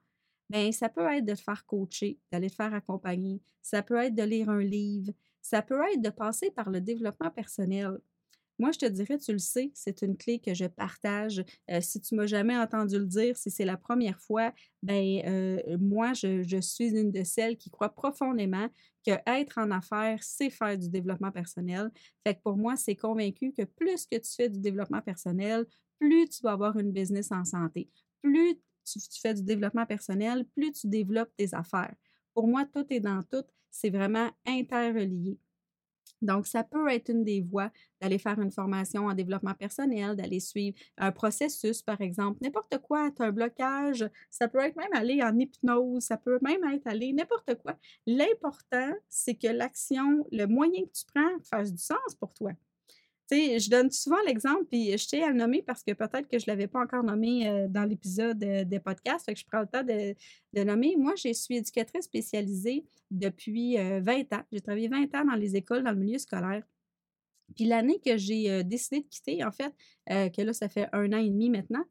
Bien, 0.50 0.72
ça 0.72 0.88
peut 0.88 1.06
être 1.12 1.26
de 1.26 1.34
te 1.34 1.40
faire 1.40 1.66
coacher, 1.66 2.18
d'aller 2.32 2.48
te 2.48 2.54
faire 2.54 2.72
accompagner. 2.72 3.42
Ça 3.62 3.82
peut 3.82 3.96
être 3.96 4.14
de 4.14 4.22
lire 4.22 4.48
un 4.48 4.62
livre. 4.62 5.12
Ça 5.42 5.62
peut 5.62 5.80
être 5.92 6.00
de 6.00 6.10
passer 6.10 6.50
par 6.50 6.70
le 6.70 6.80
développement 6.80 7.30
personnel. 7.30 7.98
Moi, 8.58 8.72
je 8.72 8.78
te 8.78 8.86
dirais, 8.86 9.18
tu 9.18 9.32
le 9.32 9.38
sais, 9.38 9.70
c'est 9.72 10.02
une 10.02 10.16
clé 10.16 10.40
que 10.40 10.52
je 10.52 10.64
partage. 10.64 11.44
Euh, 11.70 11.80
si 11.80 12.00
tu 12.00 12.16
m'as 12.16 12.26
jamais 12.26 12.56
entendu 12.56 12.98
le 12.98 13.06
dire, 13.06 13.36
si 13.36 13.52
c'est 13.52 13.64
la 13.64 13.76
première 13.76 14.20
fois, 14.20 14.52
ben 14.82 15.22
euh, 15.26 15.78
moi, 15.78 16.12
je, 16.12 16.60
suis 16.60 16.90
une 16.90 17.12
de 17.12 17.22
celles 17.22 17.56
qui 17.56 17.70
croit 17.70 17.90
profondément 17.90 18.68
que 19.06 19.12
être 19.26 19.58
en 19.58 19.70
affaires, 19.70 20.18
c'est 20.22 20.50
faire 20.50 20.76
du 20.76 20.88
développement 20.88 21.30
personnel. 21.30 21.90
Fait 22.26 22.34
que 22.34 22.40
pour 22.42 22.56
moi, 22.56 22.74
c'est 22.74 22.96
convaincu 22.96 23.52
que 23.52 23.62
plus 23.62 24.06
que 24.06 24.16
tu 24.16 24.34
fais 24.34 24.48
du 24.48 24.58
développement 24.58 25.02
personnel, 25.02 25.64
plus 26.00 26.28
tu 26.28 26.42
vas 26.42 26.52
avoir 26.52 26.76
une 26.78 26.90
business 26.90 27.30
en 27.30 27.44
santé. 27.44 27.88
Plus 28.22 28.56
tu, 28.92 28.98
tu 29.00 29.20
fais 29.20 29.34
du 29.34 29.42
développement 29.42 29.86
personnel, 29.86 30.44
plus 30.54 30.72
tu 30.72 30.88
développes 30.88 31.32
tes 31.36 31.54
affaires. 31.54 31.94
Pour 32.34 32.48
moi, 32.48 32.64
tout 32.64 32.86
est 32.90 33.00
dans 33.00 33.22
tout. 33.22 33.44
C'est 33.70 33.90
vraiment 33.90 34.30
interrelié. 34.46 35.38
Donc, 36.20 36.46
ça 36.46 36.64
peut 36.64 36.88
être 36.88 37.10
une 37.10 37.24
des 37.24 37.40
voies 37.40 37.70
d'aller 38.00 38.18
faire 38.18 38.40
une 38.40 38.50
formation 38.50 39.06
en 39.06 39.14
développement 39.14 39.54
personnel, 39.54 40.16
d'aller 40.16 40.40
suivre 40.40 40.76
un 40.96 41.12
processus, 41.12 41.82
par 41.82 42.00
exemple. 42.00 42.38
N'importe 42.42 42.78
quoi, 42.78 43.10
tu 43.10 43.22
un 43.22 43.30
blocage, 43.30 44.08
ça 44.30 44.48
peut 44.48 44.58
être 44.58 44.76
même 44.76 44.92
aller 44.92 45.22
en 45.22 45.38
hypnose, 45.38 46.04
ça 46.04 46.16
peut 46.16 46.38
même 46.42 46.64
être 46.72 46.86
aller 46.86 47.12
n'importe 47.12 47.54
quoi. 47.62 47.76
L'important, 48.06 48.92
c'est 49.08 49.36
que 49.36 49.48
l'action, 49.48 50.26
le 50.32 50.46
moyen 50.46 50.84
que 50.84 50.92
tu 50.92 51.04
prends 51.14 51.38
fasse 51.44 51.72
du 51.72 51.82
sens 51.82 52.14
pour 52.18 52.34
toi 52.34 52.52
je 53.36 53.70
donne 53.70 53.90
souvent 53.90 54.18
l'exemple, 54.26 54.64
puis 54.64 54.96
je 54.96 55.06
tiens 55.06 55.28
à 55.28 55.30
le 55.30 55.36
nommer 55.36 55.62
parce 55.62 55.82
que 55.82 55.92
peut-être 55.92 56.28
que 56.28 56.38
je 56.38 56.44
ne 56.44 56.52
l'avais 56.52 56.66
pas 56.66 56.80
encore 56.80 57.02
nommé 57.02 57.46
euh, 57.46 57.68
dans 57.68 57.84
l'épisode 57.84 58.42
euh, 58.42 58.64
des 58.64 58.80
podcasts, 58.80 59.26
que 59.26 59.38
je 59.38 59.44
prends 59.46 59.60
le 59.60 59.66
temps 59.66 59.82
de, 59.82 60.14
de 60.54 60.64
nommer. 60.64 60.96
Moi, 60.96 61.14
je 61.16 61.32
suis 61.32 61.56
éducatrice 61.56 62.04
spécialisée 62.04 62.84
depuis 63.10 63.76
20 63.76 64.08
euh, 64.08 64.36
ans. 64.36 64.42
J'ai 64.52 64.60
travaillé 64.60 64.88
20 64.88 65.14
ans 65.14 65.24
dans 65.26 65.36
les 65.36 65.56
écoles, 65.56 65.84
dans 65.84 65.92
le 65.92 65.98
milieu 65.98 66.18
scolaire. 66.18 66.62
Puis 67.54 67.64
l'année 67.64 67.98
que 68.04 68.16
j'ai 68.16 68.62
décidé 68.62 69.00
de 69.00 69.06
quitter, 69.06 69.42
en 69.42 69.50
fait, 69.50 69.72
que 70.06 70.42
là, 70.42 70.52
ça 70.52 70.68
fait 70.68 70.86
un 70.92 71.10
an 71.14 71.16
et 71.16 71.30
demi 71.30 71.48
maintenant, 71.48 71.82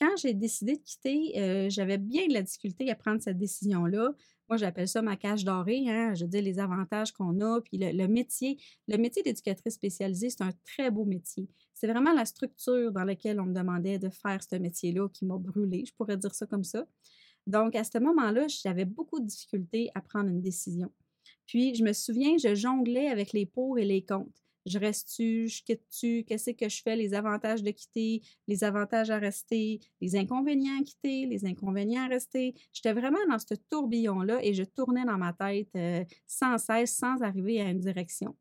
quand 0.00 0.16
j'ai 0.16 0.34
décidé 0.34 0.76
de 0.76 0.82
quitter, 0.82 1.68
j'avais 1.70 1.98
bien 1.98 2.26
de 2.26 2.32
la 2.32 2.42
difficulté 2.42 2.90
à 2.90 2.94
prendre 2.94 3.20
cette 3.20 3.38
décision-là. 3.38 4.14
Moi, 4.50 4.56
j'appelle 4.56 4.88
ça 4.88 5.00
ma 5.00 5.16
cage 5.16 5.44
dorée. 5.44 5.88
Hein? 5.88 6.12
Je 6.14 6.24
dis 6.24 6.40
les 6.40 6.58
avantages 6.58 7.12
qu'on 7.12 7.40
a, 7.40 7.60
puis 7.60 7.78
le, 7.78 8.06
métier. 8.08 8.58
Le 8.88 8.96
métier 8.96 9.22
d'éducatrice 9.22 9.74
spécialisée, 9.74 10.28
c'est 10.28 10.42
un 10.42 10.50
très 10.64 10.90
beau 10.90 11.04
métier. 11.04 11.48
C'est 11.72 11.86
vraiment 11.86 12.12
la 12.12 12.24
structure 12.24 12.90
dans 12.90 13.04
laquelle 13.04 13.40
on 13.40 13.46
me 13.46 13.54
demandait 13.54 14.00
de 14.00 14.08
faire 14.08 14.42
ce 14.42 14.56
métier-là 14.56 15.08
qui 15.10 15.24
m'a 15.24 15.38
brûlé, 15.38 15.84
je 15.86 15.94
pourrais 15.94 16.16
dire 16.16 16.34
ça 16.34 16.46
comme 16.46 16.64
ça. 16.64 16.84
Donc, 17.46 17.76
à 17.76 17.84
ce 17.84 17.98
moment-là, 17.98 18.48
j'avais 18.48 18.84
beaucoup 18.84 19.20
de 19.20 19.26
difficultés 19.26 19.90
à 19.94 20.00
prendre 20.00 20.28
une 20.28 20.40
décision. 20.40 20.90
Puis, 21.46 21.76
je 21.76 21.84
me 21.84 21.92
souviens, 21.92 22.36
je 22.36 22.56
jonglais 22.56 23.06
avec 23.06 23.32
les 23.32 23.46
pour 23.46 23.78
et 23.78 23.84
les 23.84 24.04
contre 24.04 24.42
je 24.66 24.78
reste-tu, 24.78 25.48
je 25.48 25.62
quitte-tu, 25.62 26.24
qu'est-ce 26.24 26.50
que 26.50 26.68
je 26.68 26.82
fais, 26.82 26.96
les 26.96 27.14
avantages 27.14 27.62
de 27.62 27.70
quitter, 27.70 28.22
les 28.46 28.64
avantages 28.64 29.10
à 29.10 29.18
rester, 29.18 29.80
les 30.00 30.16
inconvénients 30.16 30.80
à 30.80 30.82
quitter, 30.82 31.26
les 31.26 31.46
inconvénients 31.46 32.04
à 32.04 32.08
rester. 32.08 32.54
J'étais 32.72 32.92
vraiment 32.92 33.18
dans 33.28 33.38
ce 33.38 33.54
tourbillon-là 33.70 34.44
et 34.44 34.54
je 34.54 34.64
tournais 34.64 35.04
dans 35.04 35.18
ma 35.18 35.32
tête 35.32 35.68
euh, 35.76 36.04
sans 36.26 36.58
cesse, 36.58 36.94
sans 36.94 37.22
arriver 37.22 37.60
à 37.60 37.70
une 37.70 37.80
direction. 37.80 38.36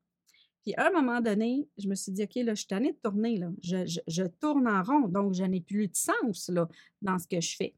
Puis 0.64 0.74
à 0.76 0.88
un 0.88 0.92
moment 0.92 1.22
donné, 1.22 1.68
je 1.78 1.88
me 1.88 1.96
suis 1.96 2.12
dit, 2.12 2.24
OK, 2.24 2.36
là, 2.36 2.54
je 2.54 2.60
suis 2.60 2.68
tannée 2.68 2.92
de 2.92 2.98
tourner, 3.02 3.38
là. 3.38 3.50
Je, 3.62 4.24
tourne 4.28 4.68
en 4.68 4.84
rond, 4.84 5.08
donc 5.08 5.34
je 5.34 5.44
n'ai 5.44 5.62
plus 5.62 5.88
de 5.88 5.96
sens 5.96 6.50
là, 6.50 6.68
dans 7.02 7.18
ce 7.18 7.28
que 7.28 7.40
je 7.40 7.56
fais. 7.56 7.74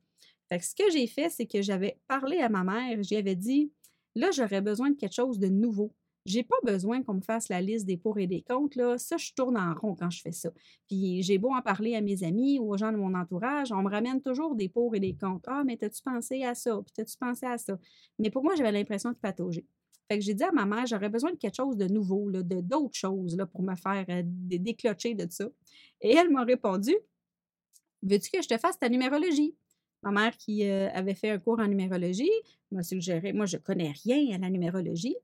Fait 0.50 0.60
que 0.60 0.66
ce 0.66 0.76
que 0.76 0.92
j'ai 0.92 1.08
fait, 1.08 1.30
c'est 1.30 1.46
que 1.46 1.62
j'avais 1.62 2.00
parlé 2.08 2.40
à 2.40 2.50
ma 2.50 2.64
mère, 2.64 3.02
j'y 3.04 3.16
avais 3.16 3.36
dit, 3.36 3.72
là, 4.16 4.32
j'aurais 4.32 4.62
besoin 4.62 4.90
de 4.90 4.98
quelque 4.98 5.14
chose 5.14 5.40
de 5.40 5.48
nouveau. 5.48 5.94
J'ai 6.26 6.44
pas 6.44 6.56
besoin 6.64 7.02
qu'on 7.02 7.16
me 7.16 7.22
fasse 7.22 7.50
la 7.50 7.62
liste 7.62 7.86
des 7.86 7.98
pour 7.98 8.20
et 8.20 8.28
des 8.28 8.42
contre. 8.42 8.78
Là. 8.78 8.98
Ça, 8.98 9.18
je 9.18 9.34
tourne 9.34 9.58
en 9.58 9.74
rond 9.74 9.96
quand 9.96 10.10
je 10.10 10.22
fais 10.22 10.32
ça. 10.32 10.52
Puis 10.88 11.24
j'ai 11.24 11.38
beau 11.38 11.52
en 11.54 11.62
parler 11.62 11.96
à 11.96 12.02
mes 12.02 12.24
amis 12.24 12.60
ou 12.60 12.72
aux 12.72 12.78
gens 12.78 12.92
de 12.92 12.98
mon 12.98 13.14
entourage, 13.16 13.72
on 13.72 13.82
me 13.82 13.90
ramène 13.90 14.22
toujours 14.22 14.56
des 14.56 14.70
pour 14.70 14.96
et 14.96 15.00
des 15.00 15.16
contre. 15.16 15.50
Ah, 15.50 15.64
mais 15.66 15.78
t'as-tu 15.78 16.02
pensé 16.04 16.44
à 16.44 16.54
ça? 16.54 16.80
Puis 16.84 16.94
t'as-tu 16.96 17.18
pensé 17.18 17.46
à 17.46 17.58
ça? 17.58 17.78
Mais 18.20 18.30
pour 18.30 18.44
moi, 18.44 18.56
j'avais 18.56 18.72
l'impression 18.72 19.12
de 19.12 19.18
patauger. 19.18 19.66
Fait 20.08 20.20
que 20.20 20.24
j'ai 20.24 20.34
dit 20.34 20.44
à 20.44 20.52
ma 20.52 20.66
mère, 20.66 20.86
j'aurais 20.86 21.10
besoin 21.10 21.32
de 21.32 21.38
quelque 21.38 21.56
chose 21.56 21.78
de 21.78 21.88
nouveau, 21.88 22.30
de 22.32 22.62
d'autres 22.62 22.98
choses 22.98 23.36
là, 23.36 23.46
pour 23.46 23.64
me 23.64 23.76
faire 23.76 24.06
euh, 24.10 24.22
déclocher 24.26 25.16
de 25.16 25.26
ça. 25.30 25.48
Et 26.02 26.14
elle 26.14 26.30
m'a 26.30 26.44
répondu 26.44 26.94
Veux-tu 28.04 28.32
que 28.32 28.42
je 28.42 28.48
te 28.48 28.58
fasse 28.58 28.80
ta 28.80 28.90
numérologie? 28.90 29.56
Ma 30.04 30.12
mère, 30.12 30.36
qui 30.36 30.68
euh, 30.68 30.90
avait 30.94 31.14
fait 31.14 31.30
un 31.30 31.38
cours 31.38 31.60
en 31.60 31.68
numérologie, 31.68 32.32
m'a 32.72 32.82
suggéré, 32.82 33.34
moi, 33.34 33.46
je 33.46 33.58
connais 33.58 33.94
rien 34.04 34.36
à 34.36 34.38
la 34.40 34.50
numérologie 34.50 35.16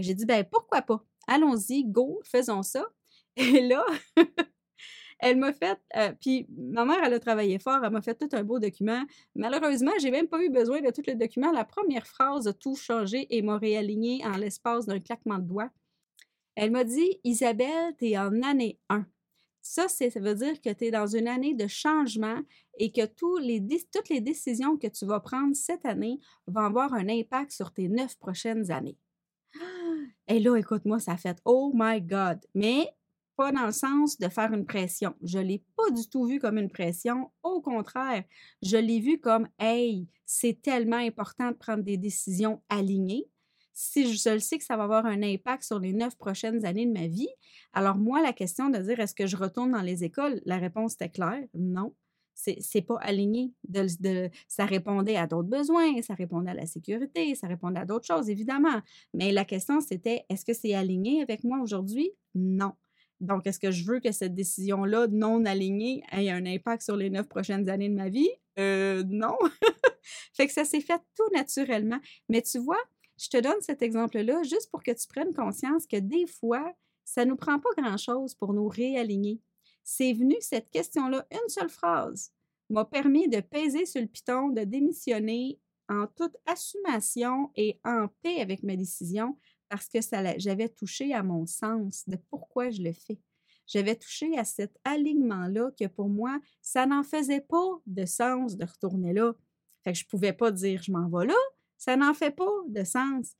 j'ai 0.00 0.14
dit, 0.14 0.24
ben 0.24 0.44
pourquoi 0.44 0.82
pas? 0.82 1.04
Allons-y, 1.26 1.84
go, 1.84 2.20
faisons 2.24 2.62
ça. 2.62 2.84
Et 3.36 3.66
là, 3.66 3.84
elle 5.18 5.36
m'a 5.38 5.52
fait, 5.52 5.78
euh, 5.96 6.12
puis 6.20 6.46
ma 6.50 6.84
mère, 6.84 6.98
elle 7.04 7.14
a 7.14 7.20
travaillé 7.20 7.58
fort, 7.58 7.80
elle 7.84 7.92
m'a 7.92 8.02
fait 8.02 8.14
tout 8.14 8.28
un 8.32 8.42
beau 8.42 8.58
document. 8.58 9.02
Malheureusement, 9.34 9.92
j'ai 10.00 10.10
même 10.10 10.28
pas 10.28 10.42
eu 10.42 10.50
besoin 10.50 10.80
de 10.80 10.90
tout 10.90 11.02
le 11.06 11.14
document. 11.14 11.52
La 11.52 11.64
première 11.64 12.06
phrase 12.06 12.48
a 12.48 12.52
tout 12.52 12.76
changé 12.76 13.26
et 13.30 13.42
m'a 13.42 13.58
réaligné 13.58 14.24
en 14.26 14.36
l'espace 14.36 14.86
d'un 14.86 15.00
claquement 15.00 15.38
de 15.38 15.46
doigts. 15.46 15.70
Elle 16.54 16.70
m'a 16.70 16.84
dit, 16.84 17.20
Isabelle, 17.24 17.94
tu 17.98 18.08
es 18.08 18.18
en 18.18 18.42
année 18.42 18.78
1. 18.90 19.06
Ça, 19.62 19.86
ça 19.88 20.06
veut 20.16 20.34
dire 20.34 20.60
que 20.60 20.70
tu 20.70 20.86
es 20.86 20.90
dans 20.90 21.06
une 21.06 21.28
année 21.28 21.54
de 21.54 21.68
changement 21.68 22.40
et 22.78 22.90
que 22.90 23.02
les, 23.40 23.64
toutes 23.92 24.08
les 24.08 24.20
décisions 24.20 24.76
que 24.76 24.88
tu 24.88 25.06
vas 25.06 25.20
prendre 25.20 25.54
cette 25.54 25.86
année 25.86 26.18
vont 26.48 26.62
avoir 26.62 26.92
un 26.94 27.08
impact 27.08 27.52
sur 27.52 27.72
tes 27.72 27.88
neuf 27.88 28.18
prochaines 28.18 28.72
années. 28.72 28.98
Et 30.28 30.40
là, 30.40 30.56
écoute-moi, 30.56 30.98
ça 31.00 31.16
fait 31.16 31.38
Oh 31.44 31.72
my 31.74 32.00
God! 32.00 32.38
Mais 32.54 32.88
pas 33.36 33.52
dans 33.52 33.66
le 33.66 33.72
sens 33.72 34.18
de 34.18 34.28
faire 34.28 34.52
une 34.52 34.66
pression. 34.66 35.14
Je 35.22 35.38
ne 35.38 35.44
l'ai 35.44 35.64
pas 35.76 35.90
du 35.90 36.08
tout 36.08 36.26
vu 36.26 36.38
comme 36.38 36.58
une 36.58 36.70
pression. 36.70 37.30
Au 37.42 37.60
contraire, 37.60 38.24
je 38.62 38.76
l'ai 38.76 39.00
vu 39.00 39.18
comme 39.18 39.48
Hey, 39.58 40.08
c'est 40.26 40.60
tellement 40.60 40.96
important 40.96 41.50
de 41.50 41.56
prendre 41.56 41.82
des 41.82 41.96
décisions 41.96 42.62
alignées. 42.68 43.28
Si 43.74 44.14
je, 44.14 44.30
le 44.30 44.38
sais 44.38 44.58
que 44.58 44.64
ça 44.64 44.76
va 44.76 44.84
avoir 44.84 45.06
un 45.06 45.22
impact 45.22 45.62
sur 45.62 45.78
les 45.78 45.94
neuf 45.94 46.16
prochaines 46.16 46.64
années 46.66 46.86
de 46.86 46.92
ma 46.92 47.06
vie, 47.06 47.30
alors 47.72 47.96
moi, 47.96 48.20
la 48.20 48.34
question 48.34 48.68
de 48.68 48.78
dire 48.78 49.00
est-ce 49.00 49.14
que 49.14 49.26
je 49.26 49.36
retourne 49.36 49.72
dans 49.72 49.80
les 49.80 50.04
écoles, 50.04 50.42
la 50.44 50.58
réponse 50.58 50.94
était 50.94 51.08
claire, 51.08 51.42
non 51.54 51.94
c'est 52.58 52.82
pas 52.82 52.98
aligné. 53.00 53.52
Ça 54.48 54.66
répondait 54.66 55.16
à 55.16 55.26
d'autres 55.26 55.48
besoins, 55.48 56.00
ça 56.02 56.14
répondait 56.14 56.50
à 56.50 56.54
la 56.54 56.66
sécurité, 56.66 57.34
ça 57.34 57.46
répondait 57.46 57.80
à 57.80 57.84
d'autres 57.84 58.06
choses, 58.06 58.28
évidemment. 58.28 58.80
Mais 59.14 59.32
la 59.32 59.44
question, 59.44 59.80
c'était 59.80 60.24
est-ce 60.28 60.44
que 60.44 60.52
c'est 60.52 60.74
aligné 60.74 61.22
avec 61.22 61.44
moi 61.44 61.60
aujourd'hui? 61.60 62.10
Non. 62.34 62.72
Donc, 63.20 63.46
est-ce 63.46 63.60
que 63.60 63.70
je 63.70 63.84
veux 63.84 64.00
que 64.00 64.10
cette 64.10 64.34
décision-là 64.34 65.06
non 65.08 65.44
alignée 65.44 66.02
ait 66.10 66.30
un 66.30 66.44
impact 66.44 66.82
sur 66.82 66.96
les 66.96 67.08
neuf 67.08 67.28
prochaines 67.28 67.68
années 67.68 67.88
de 67.88 67.94
ma 67.94 68.08
vie? 68.08 68.30
Euh, 68.58 69.04
non. 69.06 69.36
fait 70.34 70.48
que 70.48 70.52
ça 70.52 70.64
s'est 70.64 70.80
fait 70.80 71.00
tout 71.16 71.32
naturellement. 71.32 72.00
Mais 72.28 72.42
tu 72.42 72.58
vois, 72.58 72.80
je 73.16 73.28
te 73.28 73.36
donne 73.36 73.60
cet 73.60 73.80
exemple-là 73.82 74.42
juste 74.42 74.70
pour 74.72 74.82
que 74.82 74.90
tu 74.90 75.06
prennes 75.06 75.32
conscience 75.32 75.86
que 75.86 75.98
des 75.98 76.26
fois, 76.26 76.74
ça 77.04 77.24
ne 77.24 77.30
nous 77.30 77.36
prend 77.36 77.60
pas 77.60 77.70
grand-chose 77.76 78.34
pour 78.34 78.52
nous 78.52 78.66
réaligner 78.66 79.40
c'est 79.84 80.12
venu 80.12 80.36
cette 80.40 80.70
question-là, 80.70 81.26
une 81.30 81.48
seule 81.48 81.70
phrase, 81.70 82.32
m'a 82.70 82.84
permis 82.84 83.28
de 83.28 83.40
peser 83.40 83.86
sur 83.86 84.00
le 84.00 84.06
piton, 84.06 84.48
de 84.48 84.62
démissionner 84.62 85.58
en 85.88 86.06
toute 86.06 86.36
assumation 86.46 87.50
et 87.56 87.80
en 87.84 88.08
paix 88.22 88.40
avec 88.40 88.62
ma 88.62 88.76
décision 88.76 89.36
parce 89.68 89.88
que 89.88 89.98
j'avais 90.38 90.68
touché 90.68 91.14
à 91.14 91.22
mon 91.22 91.46
sens 91.46 92.06
de 92.06 92.16
pourquoi 92.30 92.70
je 92.70 92.82
le 92.82 92.92
fais. 92.92 93.18
J'avais 93.66 93.96
touché 93.96 94.36
à 94.36 94.44
cet 94.44 94.78
alignement-là 94.84 95.70
que 95.78 95.86
pour 95.86 96.08
moi, 96.08 96.38
ça 96.60 96.84
n'en 96.84 97.02
faisait 97.02 97.40
pas 97.40 97.80
de 97.86 98.04
sens 98.04 98.56
de 98.56 98.66
retourner 98.66 99.14
là. 99.14 99.32
Fait 99.82 99.92
que 99.92 99.98
je 99.98 100.04
ne 100.04 100.08
pouvais 100.08 100.32
pas 100.32 100.50
dire 100.50 100.82
je 100.82 100.92
m'en 100.92 101.08
vais 101.08 101.26
là, 101.26 101.38
ça 101.78 101.96
n'en 101.96 102.12
fait 102.12 102.30
pas 102.32 102.50
de 102.68 102.84
sens. 102.84 103.34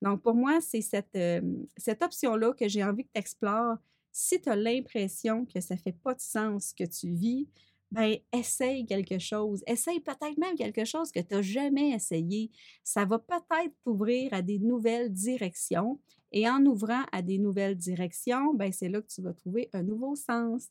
Donc 0.00 0.22
pour 0.22 0.34
moi, 0.34 0.60
c'est 0.60 0.80
cette, 0.80 1.14
euh, 1.16 1.40
cette 1.76 2.02
option-là 2.02 2.52
que 2.52 2.68
j'ai 2.68 2.82
envie 2.82 3.04
que 3.04 3.10
tu 3.14 3.20
explores. 3.20 3.76
Si 4.16 4.40
tu 4.40 4.48
as 4.48 4.54
l'impression 4.54 5.44
que 5.44 5.60
ça 5.60 5.74
ne 5.74 5.80
fait 5.80 5.92
pas 5.92 6.14
de 6.14 6.20
sens 6.20 6.72
que 6.72 6.84
tu 6.84 7.10
vis, 7.10 7.48
ben, 7.90 8.16
essaye 8.32 8.86
quelque 8.86 9.18
chose. 9.18 9.64
Essaye 9.66 9.98
peut-être 9.98 10.38
même 10.38 10.54
quelque 10.54 10.84
chose 10.84 11.10
que 11.10 11.18
tu 11.18 11.34
n'as 11.34 11.42
jamais 11.42 11.90
essayé. 11.90 12.52
Ça 12.84 13.04
va 13.06 13.18
peut-être 13.18 13.74
t'ouvrir 13.82 14.32
à 14.32 14.40
des 14.40 14.60
nouvelles 14.60 15.12
directions. 15.12 16.00
Et 16.30 16.48
en 16.48 16.64
ouvrant 16.64 17.02
à 17.10 17.22
des 17.22 17.38
nouvelles 17.38 17.74
directions, 17.74 18.54
ben, 18.54 18.70
c'est 18.72 18.88
là 18.88 19.02
que 19.02 19.08
tu 19.08 19.20
vas 19.20 19.32
trouver 19.32 19.68
un 19.72 19.82
nouveau 19.82 20.14
sens. 20.14 20.70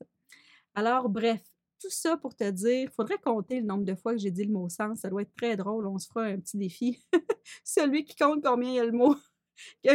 Alors, 0.74 1.10
bref, 1.10 1.42
tout 1.82 1.90
ça 1.90 2.16
pour 2.16 2.38
te 2.38 2.50
dire, 2.50 2.84
il 2.84 2.90
faudrait 2.90 3.18
compter 3.18 3.60
le 3.60 3.66
nombre 3.66 3.84
de 3.84 3.94
fois 3.94 4.14
que 4.14 4.20
j'ai 4.20 4.32
dit 4.32 4.46
le 4.46 4.54
mot 4.54 4.70
sens. 4.70 5.00
Ça 5.00 5.10
doit 5.10 5.24
être 5.24 5.36
très 5.36 5.58
drôle. 5.58 5.86
On 5.86 6.00
se 6.00 6.08
fera 6.08 6.24
un 6.24 6.40
petit 6.40 6.58
défi. 6.58 7.04
Celui 7.66 8.06
qui 8.06 8.16
compte 8.16 8.42
combien 8.42 8.70
il 8.70 8.76
y 8.76 8.80
a 8.80 8.86
le 8.86 8.94
mot, 8.94 9.18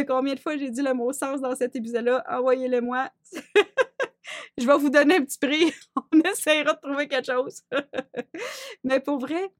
combien 0.07 0.33
de 0.33 0.39
fois 0.39 0.57
j'ai 0.57 0.69
dit 0.69 0.81
le 0.81 0.93
mot 0.93 1.13
sens 1.13 1.41
dans 1.41 1.55
cet 1.55 1.75
épisode-là, 1.75 2.23
envoyez-le 2.29 2.81
moi. 2.81 3.09
je 4.57 4.65
vais 4.65 4.77
vous 4.77 4.89
donner 4.89 5.15
un 5.15 5.23
petit 5.23 5.39
prix. 5.39 5.71
On 6.13 6.19
essaiera 6.21 6.73
de 6.73 6.79
trouver 6.81 7.07
quelque 7.07 7.31
chose. 7.31 7.61
Mais 8.83 8.99
pour 8.99 9.19
vrai, 9.19 9.51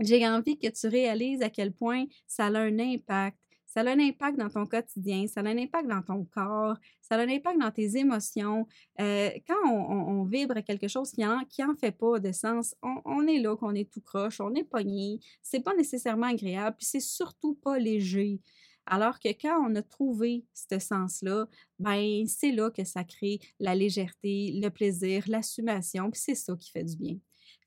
j'ai 0.00 0.26
envie 0.26 0.58
que 0.58 0.68
tu 0.68 0.86
réalises 0.88 1.42
à 1.42 1.50
quel 1.50 1.72
point 1.72 2.04
ça 2.26 2.46
a 2.46 2.58
un 2.58 2.78
impact. 2.78 3.36
Ça 3.66 3.80
a 3.80 3.84
un 3.84 4.00
impact 4.00 4.36
dans 4.36 4.50
ton 4.50 4.66
quotidien, 4.66 5.26
ça 5.26 5.40
a 5.40 5.44
un 5.44 5.56
impact 5.56 5.88
dans 5.88 6.02
ton 6.02 6.26
corps, 6.26 6.76
ça 7.00 7.14
a 7.14 7.20
un 7.20 7.28
impact 7.30 7.58
dans 7.58 7.70
tes 7.70 7.96
émotions. 7.96 8.66
Euh, 9.00 9.30
quand 9.48 9.66
on, 9.66 10.24
vibre 10.24 10.62
quelque 10.62 10.88
chose 10.88 11.10
qui 11.10 11.24
en, 11.24 11.42
qui 11.46 11.64
en 11.64 11.74
fait 11.74 11.90
pas 11.90 12.20
de 12.20 12.32
sens, 12.32 12.76
on, 12.82 13.26
est 13.26 13.38
là, 13.38 13.56
qu'on 13.56 13.74
est 13.74 13.90
tout 13.90 14.02
croche, 14.02 14.42
on 14.42 14.54
est 14.54 14.64
pogné, 14.64 15.20
c'est 15.42 15.64
pas 15.64 15.74
nécessairement 15.74 16.26
agréable, 16.26 16.76
puis 16.76 16.86
c'est 16.86 17.00
surtout 17.00 17.54
pas 17.54 17.78
léger. 17.78 18.40
Alors 18.86 19.20
que 19.20 19.28
quand 19.28 19.64
on 19.64 19.74
a 19.76 19.82
trouvé 19.82 20.44
ce 20.54 20.78
sens-là, 20.78 21.46
ben 21.78 22.26
c'est 22.26 22.52
là 22.52 22.70
que 22.70 22.84
ça 22.84 23.04
crée 23.04 23.38
la 23.60 23.74
légèreté, 23.74 24.58
le 24.60 24.70
plaisir, 24.70 25.24
l'assumation, 25.28 26.10
puis 26.10 26.20
c'est 26.20 26.34
ça 26.34 26.56
qui 26.56 26.70
fait 26.70 26.84
du 26.84 26.96
bien. 26.96 27.16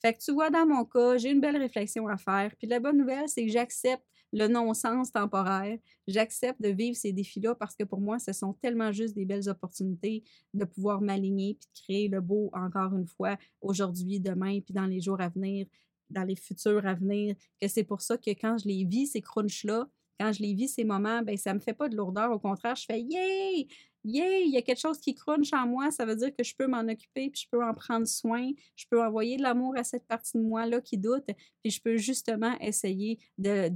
Fait 0.01 0.13
que 0.13 0.19
tu 0.19 0.32
vois, 0.34 0.49
dans 0.49 0.67
mon 0.67 0.86
cas, 0.86 1.17
j'ai 1.17 1.32
une 1.32 1.41
belle 1.41 1.58
réflexion 1.58 2.08
à 2.08 2.17
faire. 2.17 2.56
Puis 2.58 2.67
la 2.67 2.80
bonne 2.80 2.97
nouvelle, 2.97 3.28
c'est 3.28 3.45
que 3.45 3.51
j'accepte 3.51 4.04
le 4.34 4.47
non-sens 4.47 5.12
temporaire. 5.12 5.78
J'accepte 6.08 6.62
de 6.62 6.69
vivre 6.69 6.97
ces 6.97 7.13
défis-là 7.13 7.56
parce 7.56 7.75
que 7.75 7.84
pour 7.84 8.01
moi, 8.01 8.19
ce 8.19 8.34
sont 8.34 8.54
tellement 8.54 8.91
juste 8.91 9.15
des 9.15 9.25
belles 9.25 9.47
opportunités 9.49 10.23
de 10.54 10.65
pouvoir 10.65 11.01
m'aligner 11.01 11.56
puis 11.56 11.67
de 11.73 11.82
créer 11.82 12.08
le 12.10 12.21
beau 12.21 12.49
encore 12.54 12.95
une 12.95 13.08
fois 13.08 13.38
aujourd'hui, 13.62 14.19
demain, 14.19 14.60
puis 14.60 14.73
dans 14.73 14.86
les 14.86 14.99
jours 14.99 15.21
à 15.21 15.30
venir, 15.30 15.65
dans 16.10 16.23
les 16.23 16.36
futurs 16.36 16.86
à 16.86 16.93
venir, 16.93 17.36
que 17.62 17.67
c'est 17.67 17.84
pour 17.84 18.01
ça 18.01 18.17
que 18.17 18.32
quand 18.32 18.58
je 18.58 18.67
les 18.67 18.84
vis, 18.84 19.08
ces 19.08 19.21
crunchs-là, 19.21 19.88
quand 20.19 20.32
je 20.32 20.41
les 20.41 20.54
vis, 20.54 20.69
ces 20.69 20.84
moments, 20.84 21.21
ben, 21.21 21.38
ça 21.38 21.51
ne 21.51 21.56
me 21.56 21.60
fait 21.60 21.73
pas 21.73 21.89
de 21.89 21.95
lourdeur. 21.95 22.32
Au 22.32 22.39
contraire, 22.39 22.75
je 22.75 22.86
fais 22.86 23.01
Yay! 23.01 23.67
Yay! 24.04 24.45
Il 24.45 24.54
y 24.54 24.58
a 24.58 24.62
quelque 24.62 24.80
chose 24.80 24.99
qui 24.99 25.15
crunche 25.15 25.51
en 25.54 25.67
moi. 25.67 25.91
Ça 25.91 26.06
veut 26.06 26.15
dire 26.15 26.34
que 26.36 26.43
je 26.43 26.56
peux 26.56 26.67
m'en 26.67 26.82
occuper, 26.82 27.30
puis 27.30 27.41
je 27.43 27.49
peux 27.49 27.63
en 27.63 27.73
prendre 27.73 28.08
soin. 28.08 28.51
Je 28.75 28.86
peux 28.89 29.04
envoyer 29.04 29.38
de 29.38 29.43
l'amour 29.43 29.75
à 29.78 29.84
cette 29.84 30.06
partie 30.08 30.38
de 30.38 30.43
moi-là 30.43 30.82
qui 30.82 30.97
doute, 30.97 31.25
puis 31.62 31.71
je 31.71 31.82
peux 31.82 31.97
justement 31.97 32.58
essayer 32.60 33.19
de, 33.38 33.69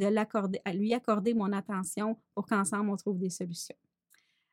lui 0.77 0.93
accorder 0.93 1.33
mon 1.33 1.51
attention 1.51 2.17
pour 2.35 2.45
qu'ensemble 2.45 2.89
on 2.89 2.95
trouve 2.95 3.17
des 3.17 3.29
solutions. 3.29 3.75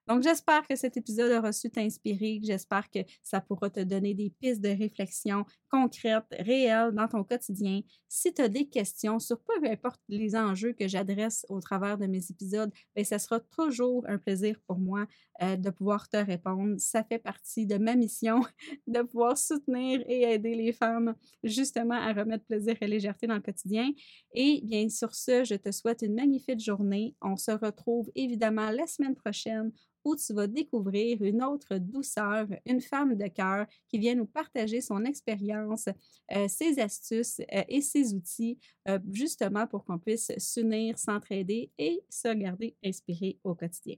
Donc, 0.06 0.22
j'espère 0.22 0.66
que 0.66 0.76
cet 0.76 0.96
épisode 0.96 1.32
aura 1.32 1.52
su 1.52 1.70
t'inspirer. 1.70 2.40
J'espère 2.42 2.88
que 2.90 3.00
ça 3.22 3.40
pourra 3.40 3.70
te 3.70 3.80
donner 3.80 4.14
des 4.14 4.30
pistes 4.40 4.60
de 4.60 4.68
réflexion 4.68 5.44
concrètes, 5.68 6.24
réelles 6.38 6.92
dans 6.92 7.08
ton 7.08 7.24
quotidien. 7.24 7.80
Si 8.08 8.32
tu 8.32 8.40
as 8.40 8.48
des 8.48 8.68
questions 8.68 9.18
sur 9.18 9.40
peu 9.40 9.54
importe 9.68 10.00
les 10.08 10.36
enjeux 10.36 10.72
que 10.72 10.86
j'adresse 10.86 11.44
au 11.48 11.60
travers 11.60 11.98
de 11.98 12.06
mes 12.06 12.30
épisodes, 12.30 12.70
bien, 12.94 13.04
ça 13.04 13.18
sera 13.18 13.40
toujours 13.40 14.04
un 14.08 14.18
plaisir 14.18 14.58
pour 14.66 14.78
moi 14.78 15.06
euh, 15.42 15.56
de 15.56 15.70
pouvoir 15.70 16.08
te 16.08 16.16
répondre. 16.16 16.76
Ça 16.78 17.02
fait 17.02 17.18
partie 17.18 17.66
de 17.66 17.76
ma 17.76 17.96
mission 17.96 18.40
de 18.86 19.02
pouvoir 19.02 19.36
soutenir 19.36 20.02
et 20.06 20.22
aider 20.22 20.54
les 20.54 20.72
femmes 20.72 21.14
justement 21.42 21.94
à 21.94 22.12
remettre 22.12 22.44
plaisir 22.44 22.76
et 22.80 22.86
légèreté 22.86 23.26
dans 23.26 23.34
le 23.34 23.40
quotidien. 23.40 23.90
Et 24.32 24.60
bien, 24.62 24.88
sur 24.88 25.14
ce, 25.14 25.44
je 25.44 25.56
te 25.56 25.72
souhaite 25.72 26.02
une 26.02 26.14
magnifique 26.14 26.60
journée. 26.60 27.16
On 27.20 27.36
se 27.36 27.50
retrouve 27.50 28.10
évidemment 28.14 28.70
la 28.70 28.86
semaine 28.86 29.16
prochaine 29.16 29.72
où 30.06 30.14
tu 30.14 30.32
vas 30.32 30.46
découvrir 30.46 31.20
une 31.20 31.42
autre 31.42 31.78
douceur, 31.78 32.46
une 32.64 32.80
femme 32.80 33.16
de 33.16 33.26
cœur 33.26 33.66
qui 33.88 33.98
vient 33.98 34.14
nous 34.14 34.26
partager 34.26 34.80
son 34.80 35.04
expérience, 35.04 35.88
euh, 36.32 36.46
ses 36.46 36.78
astuces 36.78 37.40
euh, 37.40 37.64
et 37.68 37.80
ses 37.80 38.14
outils, 38.14 38.56
euh, 38.88 39.00
justement 39.10 39.66
pour 39.66 39.84
qu'on 39.84 39.98
puisse 39.98 40.30
s'unir, 40.38 40.96
s'entraider 40.96 41.72
et 41.76 42.04
se 42.08 42.32
garder 42.34 42.76
inspiré 42.84 43.40
au 43.42 43.56
quotidien. 43.56 43.96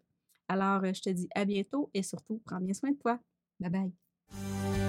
Alors, 0.49 0.83
je 0.83 1.03
te 1.03 1.11
dis 1.11 1.29
à 1.35 1.45
bientôt 1.45 1.91
et 1.93 2.03
surtout, 2.03 2.41
prends 2.47 2.61
bien 2.61 2.73
soin 2.73 2.93
de 2.93 2.97
toi. 2.97 3.21
Bye 3.61 3.71
bye. 3.71 4.88